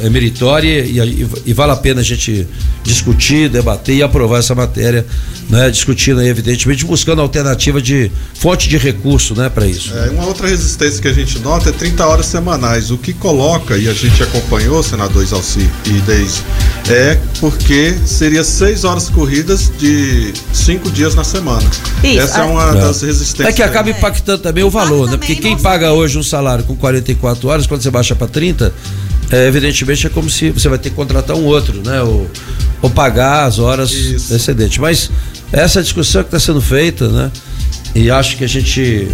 é 0.02 0.08
meritória 0.10 0.80
e, 0.84 0.98
e- 1.00 1.26
e 1.46 1.52
vale 1.52 1.72
a 1.72 1.76
pena 1.76 2.00
a 2.00 2.04
gente 2.04 2.46
discutir, 2.84 3.48
debater 3.48 3.96
e 3.96 4.02
aprovar 4.02 4.38
essa 4.38 4.54
matéria, 4.54 5.04
né? 5.50 5.70
Discutindo 5.70 6.20
aí, 6.20 6.28
evidentemente, 6.28 6.84
buscando 6.84 7.20
alternativa 7.20 7.80
de 7.82 8.10
fonte 8.34 8.68
de 8.68 8.76
recurso, 8.76 9.34
né, 9.34 9.48
para 9.48 9.66
isso. 9.66 9.92
É, 9.96 10.10
uma 10.10 10.26
outra 10.26 10.46
resistência 10.48 11.00
que 11.02 11.08
a 11.08 11.12
gente 11.12 11.38
nota 11.40 11.70
é 11.70 11.72
30 11.72 12.06
horas 12.06 12.26
semanais. 12.26 12.90
O 12.90 12.98
que 12.98 13.12
coloca, 13.12 13.76
e 13.76 13.88
a 13.88 13.92
gente 13.94 14.22
acompanhou, 14.22 14.82
senador 14.82 15.22
Isalci 15.24 15.68
e 15.86 15.92
Deise, 16.02 16.42
é 16.88 17.18
porque 17.40 17.96
seria 18.04 18.44
seis 18.44 18.84
horas 18.84 19.08
corridas 19.08 19.72
de 19.78 20.32
cinco 20.52 20.90
dias 20.90 21.14
na 21.14 21.24
semana. 21.24 21.68
Isso, 22.04 22.20
Essa 22.20 22.40
é 22.40 22.44
uma 22.44 22.70
É. 22.70 22.80
das 22.80 23.02
resistências. 23.02 23.48
É 23.48 23.52
que 23.52 23.62
acaba 23.62 23.90
impactando 23.90 24.42
também 24.42 24.62
o 24.62 24.70
valor, 24.70 25.10
né? 25.10 25.16
Porque 25.16 25.34
quem 25.34 25.56
paga 25.58 25.92
hoje 25.92 26.18
um 26.18 26.22
salário 26.22 26.62
com 26.64 26.76
44 26.76 27.48
horas, 27.48 27.66
quando 27.66 27.82
você 27.82 27.90
baixa 27.90 28.14
para 28.14 28.26
30, 28.28 28.65
é, 29.31 29.46
evidentemente 29.48 30.07
é 30.07 30.11
como 30.11 30.31
se 30.31 30.50
você 30.50 30.68
vai 30.68 30.79
ter 30.79 30.90
que 30.90 30.96
contratar 30.96 31.37
um 31.37 31.44
outro, 31.44 31.83
né? 31.85 32.00
Ou, 32.02 32.31
ou 32.83 32.90
pagar 32.90 33.44
as 33.46 33.59
horas 33.59 33.90
Isso. 33.92 34.35
excedentes. 34.35 34.79
Mas 34.79 35.11
essa 35.52 35.83
discussão 35.83 36.22
que 36.22 36.29
está 36.29 36.38
sendo 36.40 36.61
feita, 36.61 37.09
né? 37.09 37.31
E 37.94 38.11
acho 38.11 38.37
que 38.37 38.44
a 38.44 38.48
gente 38.48 39.09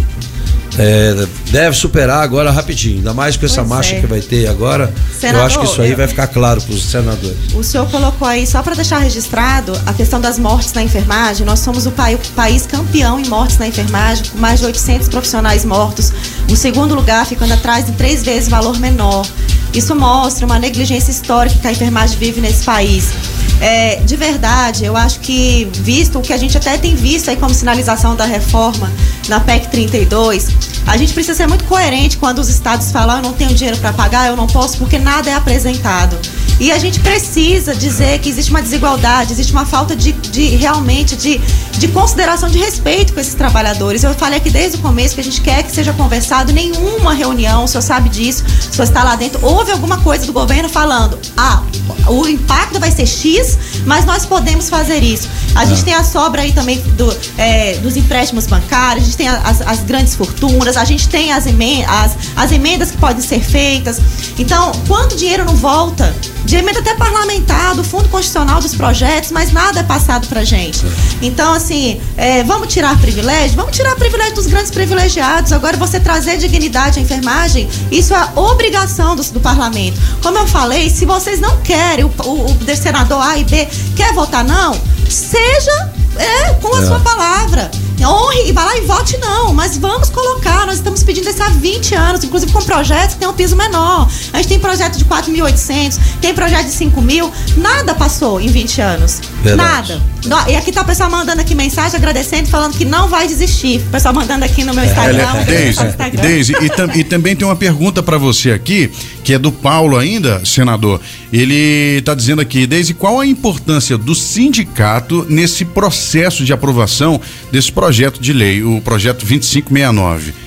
é, 0.77 1.25
deve 1.51 1.77
superar 1.77 2.21
agora 2.23 2.49
rapidinho, 2.51 2.97
ainda 2.97 3.13
mais 3.13 3.37
com 3.37 3.45
essa 3.45 3.57
Pois 3.57 3.67
marcha 3.69 3.95
é. 3.95 4.01
que 4.01 4.07
vai 4.07 4.19
ter 4.21 4.47
agora. 4.47 4.91
eu 4.93 5.19
Senador, 5.19 5.45
acho 5.45 5.59
que 5.59 5.65
isso 5.65 5.81
aí 5.81 5.91
eu- 5.91 5.97
vai 5.97 6.07
ficar 6.07 6.27
claro 6.27 6.59
para 6.61 6.73
os 6.73 6.83
senadores. 6.83 7.37
O 7.53 7.63
senhor 7.63 7.87
colocou 7.89 8.27
aí, 8.27 8.45
só 8.47 8.61
para 8.63 8.73
deixar 8.75 8.97
registrado, 8.97 9.71
a 9.85 9.93
questão 9.93 10.19
das 10.19 10.39
mortes 10.39 10.73
na 10.73 10.81
enfermagem. 10.83 11.45
Nós 11.45 11.59
somos 11.59 11.85
o 11.85 11.91
pai- 11.91 12.19
país 12.35 12.65
campeão 12.65 13.19
em 13.19 13.27
mortes 13.27 13.57
na 13.59 13.67
enfermagem, 13.67 14.25
com 14.31 14.37
mais 14.39 14.59
de 14.61 14.65
800 14.65 15.07
profissionais 15.07 15.63
mortos. 15.63 16.11
O 16.49 16.55
segundo 16.55 16.93
lugar 16.93 17.25
ficando 17.25 17.53
atrás 17.53 17.85
de 17.85 17.93
três 17.93 18.23
vezes 18.23 18.49
valor 18.49 18.79
menor. 18.79 19.25
Isso 19.73 19.95
mostra 19.95 20.45
uma 20.45 20.59
negligência 20.59 21.09
histórica 21.11 21.57
que 21.59 21.67
a 21.67 21.71
enfermagem 21.71 22.17
vive 22.17 22.39
nesse 22.39 22.63
país. 22.63 23.11
É, 23.59 23.95
de 24.05 24.15
verdade, 24.15 24.85
eu 24.85 24.95
acho 24.95 25.19
que, 25.19 25.67
visto 25.73 26.19
o 26.19 26.21
que 26.21 26.33
a 26.33 26.37
gente 26.37 26.57
até 26.57 26.77
tem 26.77 26.95
visto 26.95 27.29
aí 27.29 27.37
como 27.37 27.53
sinalização 27.53 28.15
da 28.15 28.25
reforma 28.25 28.91
na 29.27 29.39
PEC 29.39 29.69
32, 29.69 30.49
a 30.85 30.97
gente 30.97 31.13
precisa 31.13 31.35
ser 31.35 31.47
muito 31.47 31.63
coerente 31.63 32.17
quando 32.17 32.39
os 32.39 32.49
estados 32.49 32.91
falam, 32.91 33.15
"Ah, 33.15 33.19
eu 33.19 33.23
não 33.23 33.33
tenho 33.33 33.53
dinheiro 33.53 33.79
para 33.79 33.93
pagar, 33.93 34.27
eu 34.27 34.35
não 34.35 34.47
posso, 34.47 34.77
porque 34.77 34.99
nada 34.99 35.29
é 35.29 35.33
apresentado. 35.33 36.17
E 36.59 36.71
a 36.71 36.77
gente 36.77 36.99
precisa 36.99 37.75
dizer 37.75 38.19
que 38.19 38.29
existe 38.29 38.51
uma 38.51 38.61
desigualdade, 38.61 39.33
existe 39.33 39.51
uma 39.51 39.65
falta 39.65 39.95
de, 39.95 40.11
de 40.11 40.55
realmente 40.55 41.15
de, 41.15 41.39
de 41.77 41.87
consideração, 41.89 42.49
de 42.49 42.57
respeito 42.59 43.13
com 43.13 43.19
esses 43.19 43.33
trabalhadores. 43.33 44.03
Eu 44.03 44.13
falei 44.13 44.37
aqui 44.37 44.49
desde 44.49 44.77
o 44.77 44.81
começo 44.81 45.15
que 45.15 45.21
a 45.21 45.23
gente 45.23 45.41
quer 45.41 45.63
que 45.63 45.71
seja 45.71 45.91
conversado, 45.93 46.53
nenhuma 46.53 47.13
reunião, 47.13 47.63
o 47.63 47.67
senhor 47.67 47.81
sabe 47.81 48.09
disso, 48.09 48.43
o 48.45 48.73
senhor 48.73 48.85
está 48.85 49.03
lá 49.03 49.15
dentro, 49.15 49.43
houve 49.45 49.71
alguma 49.71 49.97
coisa 49.97 50.25
do 50.25 50.33
governo 50.33 50.69
falando, 50.69 51.17
ah, 51.35 51.63
o 52.07 52.27
impacto 52.27 52.79
vai 52.79 52.91
ser 52.91 53.05
X, 53.05 53.57
mas 53.85 54.05
nós 54.05 54.25
podemos 54.25 54.69
fazer 54.69 55.03
isso. 55.03 55.27
A 55.55 55.65
gente 55.65 55.83
tem 55.83 55.93
a 55.93 56.03
sobra 56.03 56.41
aí 56.41 56.51
também 56.51 56.79
do, 56.97 57.15
é, 57.37 57.75
dos 57.77 57.97
empréstimos 57.97 58.47
bancários, 58.47 59.03
a 59.03 59.05
gente 59.05 59.17
tem 59.17 59.27
as, 59.27 59.61
as 59.61 59.79
grandes 59.81 60.15
fortunas, 60.15 60.77
a 60.77 60.85
gente 60.85 61.09
tem 61.09 61.31
as, 61.31 61.45
emen 61.45 61.85
as, 61.85 62.15
as 62.35 62.51
emendas 62.51 62.91
que 62.91 62.97
podem 62.97 63.21
ser 63.21 63.41
feitas. 63.41 63.99
Então, 64.37 64.71
quanto 64.87 65.15
dinheiro 65.15 65.45
não 65.45 65.55
volta? 65.55 66.13
De 66.45 66.57
emenda 66.57 66.79
até 66.79 66.93
parlamentar, 66.95 67.73
do 67.73 67.83
Fundo 67.83 68.09
Constitucional 68.09 68.59
dos 68.61 68.75
projetos, 68.75 69.31
mas 69.31 69.51
nada 69.51 69.79
é 69.79 69.83
passado 69.83 70.27
pra 70.27 70.43
gente. 70.43 70.81
Então, 71.21 71.53
assim, 71.53 71.99
é, 72.17 72.43
vamos 72.43 72.71
tirar 72.71 72.99
privilégio? 72.99 73.55
Vamos 73.55 73.75
tirar 73.75 73.95
privilégio 73.95 74.35
dos 74.35 74.47
grandes 74.47 74.69
privilegiados. 74.69 75.51
Agora, 75.53 75.77
você 75.77 75.99
trazer 75.99 76.37
dignidade 76.37 76.99
à 76.99 77.01
enfermagem, 77.01 77.69
isso 77.89 78.13
é 78.13 78.29
obrigação 78.35 79.15
do, 79.15 79.23
do 79.23 79.39
parlamento. 79.39 79.99
Como 80.21 80.37
eu 80.37 80.45
falei, 80.47 80.89
se 80.89 81.05
vocês 81.05 81.39
não 81.39 81.57
querem, 81.61 82.03
o, 82.05 82.11
o, 82.25 82.45
o 82.45 82.75
senador 82.75 83.21
A 83.21 83.37
e 83.37 83.43
B 83.45 83.67
quer 83.95 84.13
votar 84.13 84.43
não, 84.43 84.79
seja 85.09 85.91
é, 86.17 86.53
com 86.61 86.75
a 86.75 86.81
É. 86.81 86.85
sua 86.85 86.99
palavra. 86.99 87.71
Honre 88.05 88.49
e 88.49 88.51
vá 88.51 88.65
lá 88.65 88.77
e 88.77 88.81
vote 88.81 89.17
não, 89.17 89.53
mas 89.53 89.77
vamos 89.77 90.09
colocar. 90.09 90.65
Nós 90.65 90.75
estamos 90.75 91.03
pedindo 91.03 91.29
isso 91.29 91.41
há 91.41 91.49
20 91.49 91.95
anos, 91.95 92.23
inclusive 92.23 92.51
com 92.51 92.61
projetos 92.61 93.13
que 93.15 93.19
tem 93.19 93.27
um 93.27 93.33
piso 93.33 93.55
menor. 93.55 94.07
A 94.31 94.37
gente 94.37 94.47
tem 94.49 94.59
projeto 94.59 94.97
de 94.97 95.05
4.800, 95.05 95.97
tem 96.21 96.33
projeto 96.33 96.65
de 96.65 96.71
5 96.71 97.01
mil, 97.01 97.31
nada 97.57 97.93
passou 97.93 98.39
em 98.39 98.47
20 98.47 98.81
anos. 98.81 99.19
Verdade. 99.43 100.01
Nada. 100.25 100.49
E 100.51 100.55
aqui 100.55 100.71
tá 100.71 100.81
o 100.81 100.85
pessoal 100.85 101.09
mandando 101.09 101.41
aqui 101.41 101.53
mensagem, 101.53 101.97
agradecendo, 101.97 102.47
falando 102.49 102.77
que 102.77 102.85
não 102.85 103.07
vai 103.09 103.27
desistir. 103.27 103.79
O 103.79 103.89
pessoal 103.91 104.13
mandando 104.13 104.45
aqui 104.45 104.63
no 104.63 104.73
meu 104.73 104.83
Instagram. 104.85 105.27
Olha, 105.31 105.39
no 105.39 105.45
Deise. 105.45 105.79
Deise, 106.21 106.53
e, 106.61 106.69
tam- 106.69 106.89
e 106.95 107.03
também 107.03 107.35
tem 107.35 107.45
uma 107.47 107.55
pergunta 107.55 108.01
para 108.01 108.17
você 108.17 108.51
aqui, 108.51 108.91
que 109.23 109.33
é 109.33 109.39
do 109.39 109.51
Paulo 109.51 109.97
ainda, 109.97 110.43
senador. 110.45 110.99
Ele 111.31 111.97
está 111.99 112.13
dizendo 112.13 112.41
aqui, 112.41 112.67
Deise, 112.67 112.93
qual 112.93 113.19
a 113.19 113.25
importância 113.25 113.97
do 113.97 114.13
sindicato 114.13 115.25
nesse 115.29 115.63
processo 115.65 116.43
de 116.43 116.51
aprovação 116.51 117.19
desse 117.51 117.71
projeto 117.71 118.19
de 118.19 118.33
lei, 118.33 118.61
o 118.63 118.81
projeto 118.81 119.25
2569? 119.25 120.42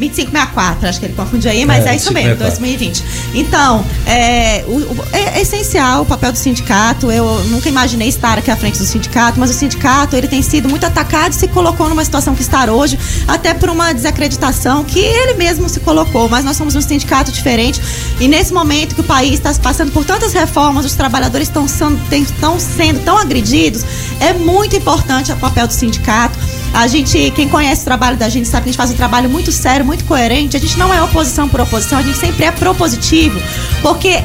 2564, 0.00 0.88
acho 0.88 0.98
que 1.00 1.06
ele 1.06 1.14
confundiu 1.14 1.50
aí, 1.50 1.64
mas 1.64 1.84
É, 1.86 1.90
é, 1.90 1.96
isso 1.96 2.12
mesmo, 2.12 2.36
2564. 2.36 2.60
2020. 2.60 3.04
Então, 3.34 3.84
é, 4.06 4.64
o- 4.66 4.72
o- 4.72 5.04
é- 5.12 5.38
é 5.38 5.42
essencial 5.42 6.02
o 6.02 6.06
papel 6.06 6.32
do 6.32 6.38
sindicato. 6.38 7.10
Eu 7.12 7.26
nunca 7.46 7.68
imaginei 7.68 8.08
estar 8.08 8.38
aqui 8.38 8.50
à 8.50 8.56
frente 8.56 8.78
do 8.78 8.84
sindicato, 8.86 9.38
mas 9.38 9.50
o 9.50 9.54
sindicato 9.54 10.16
ele 10.16 10.26
tem 10.28 10.42
sido 10.42 10.68
muito 10.68 10.84
atacado 10.86 11.32
e 11.32 11.34
se 11.36 11.46
colocou 11.48 11.88
numa 11.88 12.04
situação 12.04 12.34
que 12.34 12.42
está 12.42 12.60
hoje, 12.70 12.98
até 13.28 13.54
por 13.54 13.68
uma 13.68 13.92
desacreditação 13.92 14.84
que 14.84 14.98
ele 14.98 15.34
mesmo 15.34 15.68
se 15.68 15.80
colocou. 15.80 16.28
Mas 16.28 16.44
nós 16.44 16.56
somos 16.56 16.74
um 16.74 16.80
sindicato 16.80 17.30
diferente 17.32 17.80
e 18.20 18.28
nesse 18.28 18.52
momento 18.52 18.94
que 18.94 19.00
o 19.00 19.04
país 19.04 19.34
está 19.34 19.52
passando 19.54 19.92
por 19.92 20.04
tantas 20.04 20.32
reformas, 20.32 20.84
os 20.84 20.94
trabalhadores 20.94 21.48
estão 21.48 21.66
sendo, 21.68 21.98
estão 22.12 22.58
sendo 22.58 23.00
tão 23.04 23.16
agredidos, 23.18 23.82
é 24.20 24.32
muito 24.32 24.76
importante 24.76 25.32
o 25.32 25.36
papel 25.36 25.66
do 25.66 25.72
sindicato. 25.72 26.38
A 26.72 26.86
gente, 26.86 27.30
quem 27.32 27.48
conhece 27.48 27.82
o 27.82 27.84
trabalho 27.84 28.16
da 28.16 28.28
gente 28.28 28.48
sabe 28.48 28.64
que 28.64 28.68
a 28.68 28.72
gente 28.72 28.76
faz 28.76 28.90
um 28.90 28.96
trabalho 28.96 29.28
muito 29.28 29.50
sério, 29.50 29.84
muito 29.84 30.04
coerente. 30.04 30.56
A 30.56 30.60
gente 30.60 30.78
não 30.78 30.92
é 30.92 31.02
oposição 31.02 31.48
por 31.48 31.60
oposição, 31.60 31.98
a 31.98 32.02
gente 32.02 32.16
sempre 32.16 32.44
é 32.44 32.52
propositivo, 32.52 33.40
porque 33.82 34.22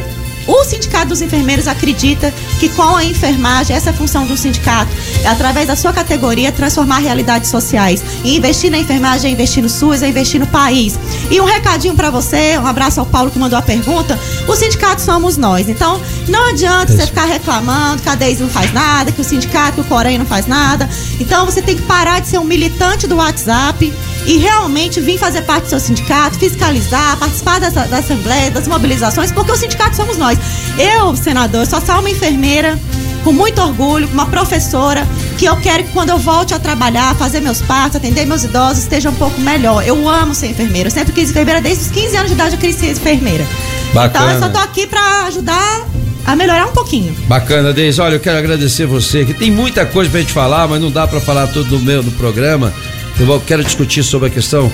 o 0.48 0.64
Sindicato 0.64 1.08
dos 1.08 1.22
Enfermeiros 1.22 1.68
acredita 1.68 2.34
que 2.60 2.70
com 2.70 2.96
a 2.96 3.04
enfermagem, 3.04 3.76
essa 3.76 3.90
é 3.90 3.94
a 3.94 3.96
função 3.96 4.26
de 4.26 4.34
um 4.34 4.38
sindicato, 4.38 4.92
é 5.24 5.28
através 5.28 5.68
da 5.68 5.76
sua 5.76 5.92
categoria 5.92 6.52
transformar 6.52 7.00
realidades 7.00 7.50
sociais. 7.50 8.04
E 8.24 8.38
investir 8.38 8.72
na 8.72 8.78
enfermagem 8.78 9.30
é 9.30 9.34
investir 9.34 9.64
no 9.64 9.70
SUS, 9.70 10.02
é 10.02 10.08
investir 10.08 10.40
no 10.40 10.48
país. 10.48 11.00
E 11.30 11.40
um 11.42 11.46
recadinho 11.46 11.96
pra 11.96 12.10
você, 12.10 12.58
um 12.58 12.68
abraço 12.68 13.00
ao 13.00 13.06
Paulo 13.06 13.32
que 13.32 13.40
mandou 13.40 13.58
a 13.58 13.62
pergunta. 13.62 14.20
O 14.48 14.56
sindicato 14.56 15.02
somos 15.02 15.38
nós. 15.38 15.68
Então, 15.68 16.02
não 16.28 16.50
adianta 16.50 16.94
você 16.94 17.08
ficar 17.08 17.26
reclamando 17.26 18.02
que 18.02 18.10
a 18.10 18.16
Deise 18.16 18.44
não 18.44 18.50
faz 18.50 18.72
nada, 18.74 19.12
que 19.12 19.22
o 19.22 19.24
sindicato, 19.24 19.76
que 19.76 19.82
o 19.82 19.86
Corém 19.86 20.18
não 20.18 20.26
faz 20.26 20.48
nada. 20.48 20.90
Então, 21.20 21.46
você 21.46 21.62
tem 21.62 21.76
que 21.76 21.84
parar 21.84 22.20
de 22.20 22.28
ser 22.28 22.38
um 22.38 22.44
militante 22.44 23.08
do 23.08 23.16
WhatsApp 23.16 23.92
e 24.26 24.38
realmente 24.38 25.00
vir 25.00 25.18
fazer 25.18 25.42
parte 25.44 25.64
do 25.66 25.70
seu 25.70 25.80
sindicato, 25.80 26.38
fiscalizar, 26.38 27.18
participar 27.18 27.60
dessa, 27.60 27.86
da 27.86 27.98
assembleia, 27.98 28.52
das 28.52 28.68
mobilizações, 28.68 29.32
porque 29.32 29.52
o 29.52 29.56
sindicato 29.56 29.96
somos 29.96 30.18
nós. 30.18 30.38
Eu, 30.78 31.16
senador, 31.16 31.66
sou 31.66 31.80
só 31.82 32.00
uma 32.00 32.10
enfermeira, 32.10 32.78
com 33.24 33.32
muito 33.32 33.62
orgulho, 33.62 34.08
uma 34.12 34.26
professora, 34.26 35.08
que 35.38 35.46
eu 35.46 35.56
quero 35.58 35.84
que 35.84 35.92
quando 35.92 36.10
eu 36.10 36.18
volte 36.18 36.54
a 36.54 36.60
trabalhar, 36.60 37.16
fazer 37.16 37.40
meus 37.40 37.62
partos, 37.62 37.98
atender 37.98 38.26
meus 38.26 38.44
idosos, 38.44 38.84
esteja 38.84 39.10
um 39.10 39.16
pouco 39.16 39.40
melhor. 39.42 39.86
Eu 39.86 40.08
amo 40.08 40.34
ser 40.34 40.48
enfermeira, 40.48 40.88
eu 40.88 40.92
sempre 40.92 41.14
quis 41.14 41.26
ser 41.26 41.32
enfermeira, 41.32 41.62
desde 41.62 41.86
os 41.86 41.92
15 41.92 42.16
anos 42.18 42.28
de 42.30 42.34
idade 42.34 42.58
eu 42.62 42.74
ser 42.74 42.92
enfermeira. 42.92 43.46
Bacana. 43.94 44.26
Então 44.26 44.36
eu 44.36 44.40
só 44.40 44.50
tô 44.50 44.60
aqui 44.60 44.88
pra 44.88 45.26
ajudar 45.28 45.86
a 46.26 46.36
melhorar 46.36 46.66
um 46.66 46.74
pouquinho. 46.74 47.16
Bacana, 47.28 47.72
Deise. 47.72 48.02
Olha, 48.02 48.16
eu 48.16 48.20
quero 48.20 48.38
agradecer 48.38 48.86
você, 48.86 49.24
que 49.24 49.34
tem 49.34 49.52
muita 49.52 49.86
coisa 49.86 50.10
pra 50.10 50.20
gente 50.20 50.34
falar, 50.34 50.68
mas 50.68 50.82
não 50.82 50.92
dá 50.92 51.08
pra 51.08 51.22
falar 51.22 51.48
tudo 51.48 51.78
no 51.78 51.84
meu 51.84 52.02
no 52.02 52.12
programa. 52.12 52.74
Eu 53.20 53.42
quero 53.42 53.64
discutir 53.64 54.04
sobre 54.04 54.28
a 54.28 54.32
questão 54.32 54.72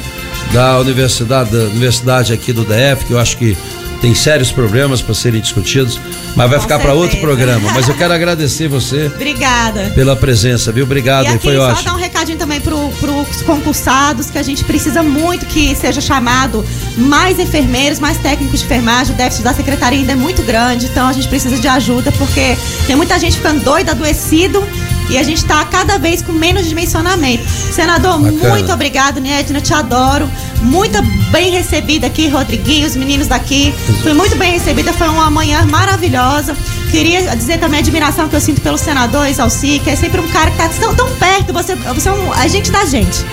da 0.51 0.79
universidade, 0.79 1.51
da 1.51 1.65
universidade 1.65 2.33
aqui 2.33 2.51
do 2.51 2.63
DF, 2.65 3.05
que 3.05 3.13
eu 3.13 3.19
acho 3.19 3.37
que 3.37 3.55
tem 4.01 4.15
sérios 4.15 4.51
problemas 4.51 4.99
para 4.99 5.13
serem 5.13 5.39
discutidos, 5.39 6.01
mas 6.35 6.49
vai 6.49 6.57
Com 6.57 6.63
ficar 6.63 6.79
para 6.79 6.93
outro 6.93 7.19
programa. 7.19 7.71
Mas 7.71 7.87
eu 7.87 7.93
quero 7.93 8.11
agradecer 8.15 8.67
você 8.67 9.11
Obrigada. 9.13 9.91
pela 9.93 10.15
presença, 10.15 10.71
viu? 10.71 10.85
Obrigado, 10.85 11.25
E 11.25 11.27
aqui 11.27 11.43
foi 11.43 11.55
só 11.55 11.67
ótimo. 11.69 11.83
dar 11.83 11.93
um 11.93 11.97
recadinho 11.99 12.37
também 12.39 12.59
para 12.59 12.73
os 12.75 13.41
concursados, 13.43 14.31
que 14.31 14.39
a 14.39 14.43
gente 14.43 14.63
precisa 14.63 15.03
muito 15.03 15.45
que 15.45 15.75
seja 15.75 16.01
chamado 16.01 16.65
mais 16.97 17.37
enfermeiros, 17.37 17.99
mais 17.99 18.17
técnicos 18.17 18.59
de 18.61 18.65
enfermagem. 18.65 19.13
O 19.13 19.17
déficit 19.17 19.43
da 19.43 19.53
secretaria 19.53 19.99
ainda 19.99 20.13
é 20.13 20.15
muito 20.15 20.41
grande, 20.41 20.87
então 20.87 21.07
a 21.07 21.13
gente 21.13 21.27
precisa 21.27 21.55
de 21.57 21.67
ajuda, 21.67 22.11
porque 22.13 22.57
tem 22.87 22.95
muita 22.95 23.19
gente 23.19 23.37
ficando 23.37 23.63
doida, 23.63 23.91
adoecido. 23.91 24.63
E 25.11 25.17
a 25.17 25.23
gente 25.23 25.39
está 25.39 25.65
cada 25.65 25.97
vez 25.99 26.21
com 26.21 26.31
menos 26.31 26.67
dimensionamento. 26.69 27.43
Senador, 27.47 28.17
Bacana. 28.17 28.55
muito 28.55 28.71
obrigado, 28.71 29.19
Nédina, 29.19 29.59
te 29.59 29.73
adoro. 29.73 30.27
Muito 30.61 31.01
bem 31.31 31.51
recebida 31.51 32.07
aqui, 32.07 32.29
Rodriguinho, 32.29 32.87
os 32.87 32.95
meninos 32.95 33.27
daqui. 33.27 33.73
Fui 34.01 34.13
muito 34.13 34.37
bem 34.37 34.53
recebida, 34.53 34.93
foi 34.93 35.09
uma 35.09 35.29
manhã 35.29 35.65
maravilhosa. 35.65 36.55
Queria 36.89 37.35
dizer 37.35 37.59
também 37.59 37.79
a 37.79 37.81
admiração 37.81 38.29
que 38.29 38.35
eu 38.37 38.41
sinto 38.41 38.61
pelo 38.61 38.77
senador 38.77 39.27
Isalci, 39.27 39.81
que 39.83 39.89
é 39.89 39.95
sempre 39.97 40.21
um 40.21 40.27
cara 40.29 40.49
que 40.49 40.61
está 40.61 40.69
tão, 40.79 40.95
tão 40.95 41.09
perto, 41.17 41.51
você, 41.51 41.75
você 41.75 42.07
é 42.07 42.11
um 42.13 42.31
agente 42.31 42.71
da 42.71 42.85
gente. 42.85 43.25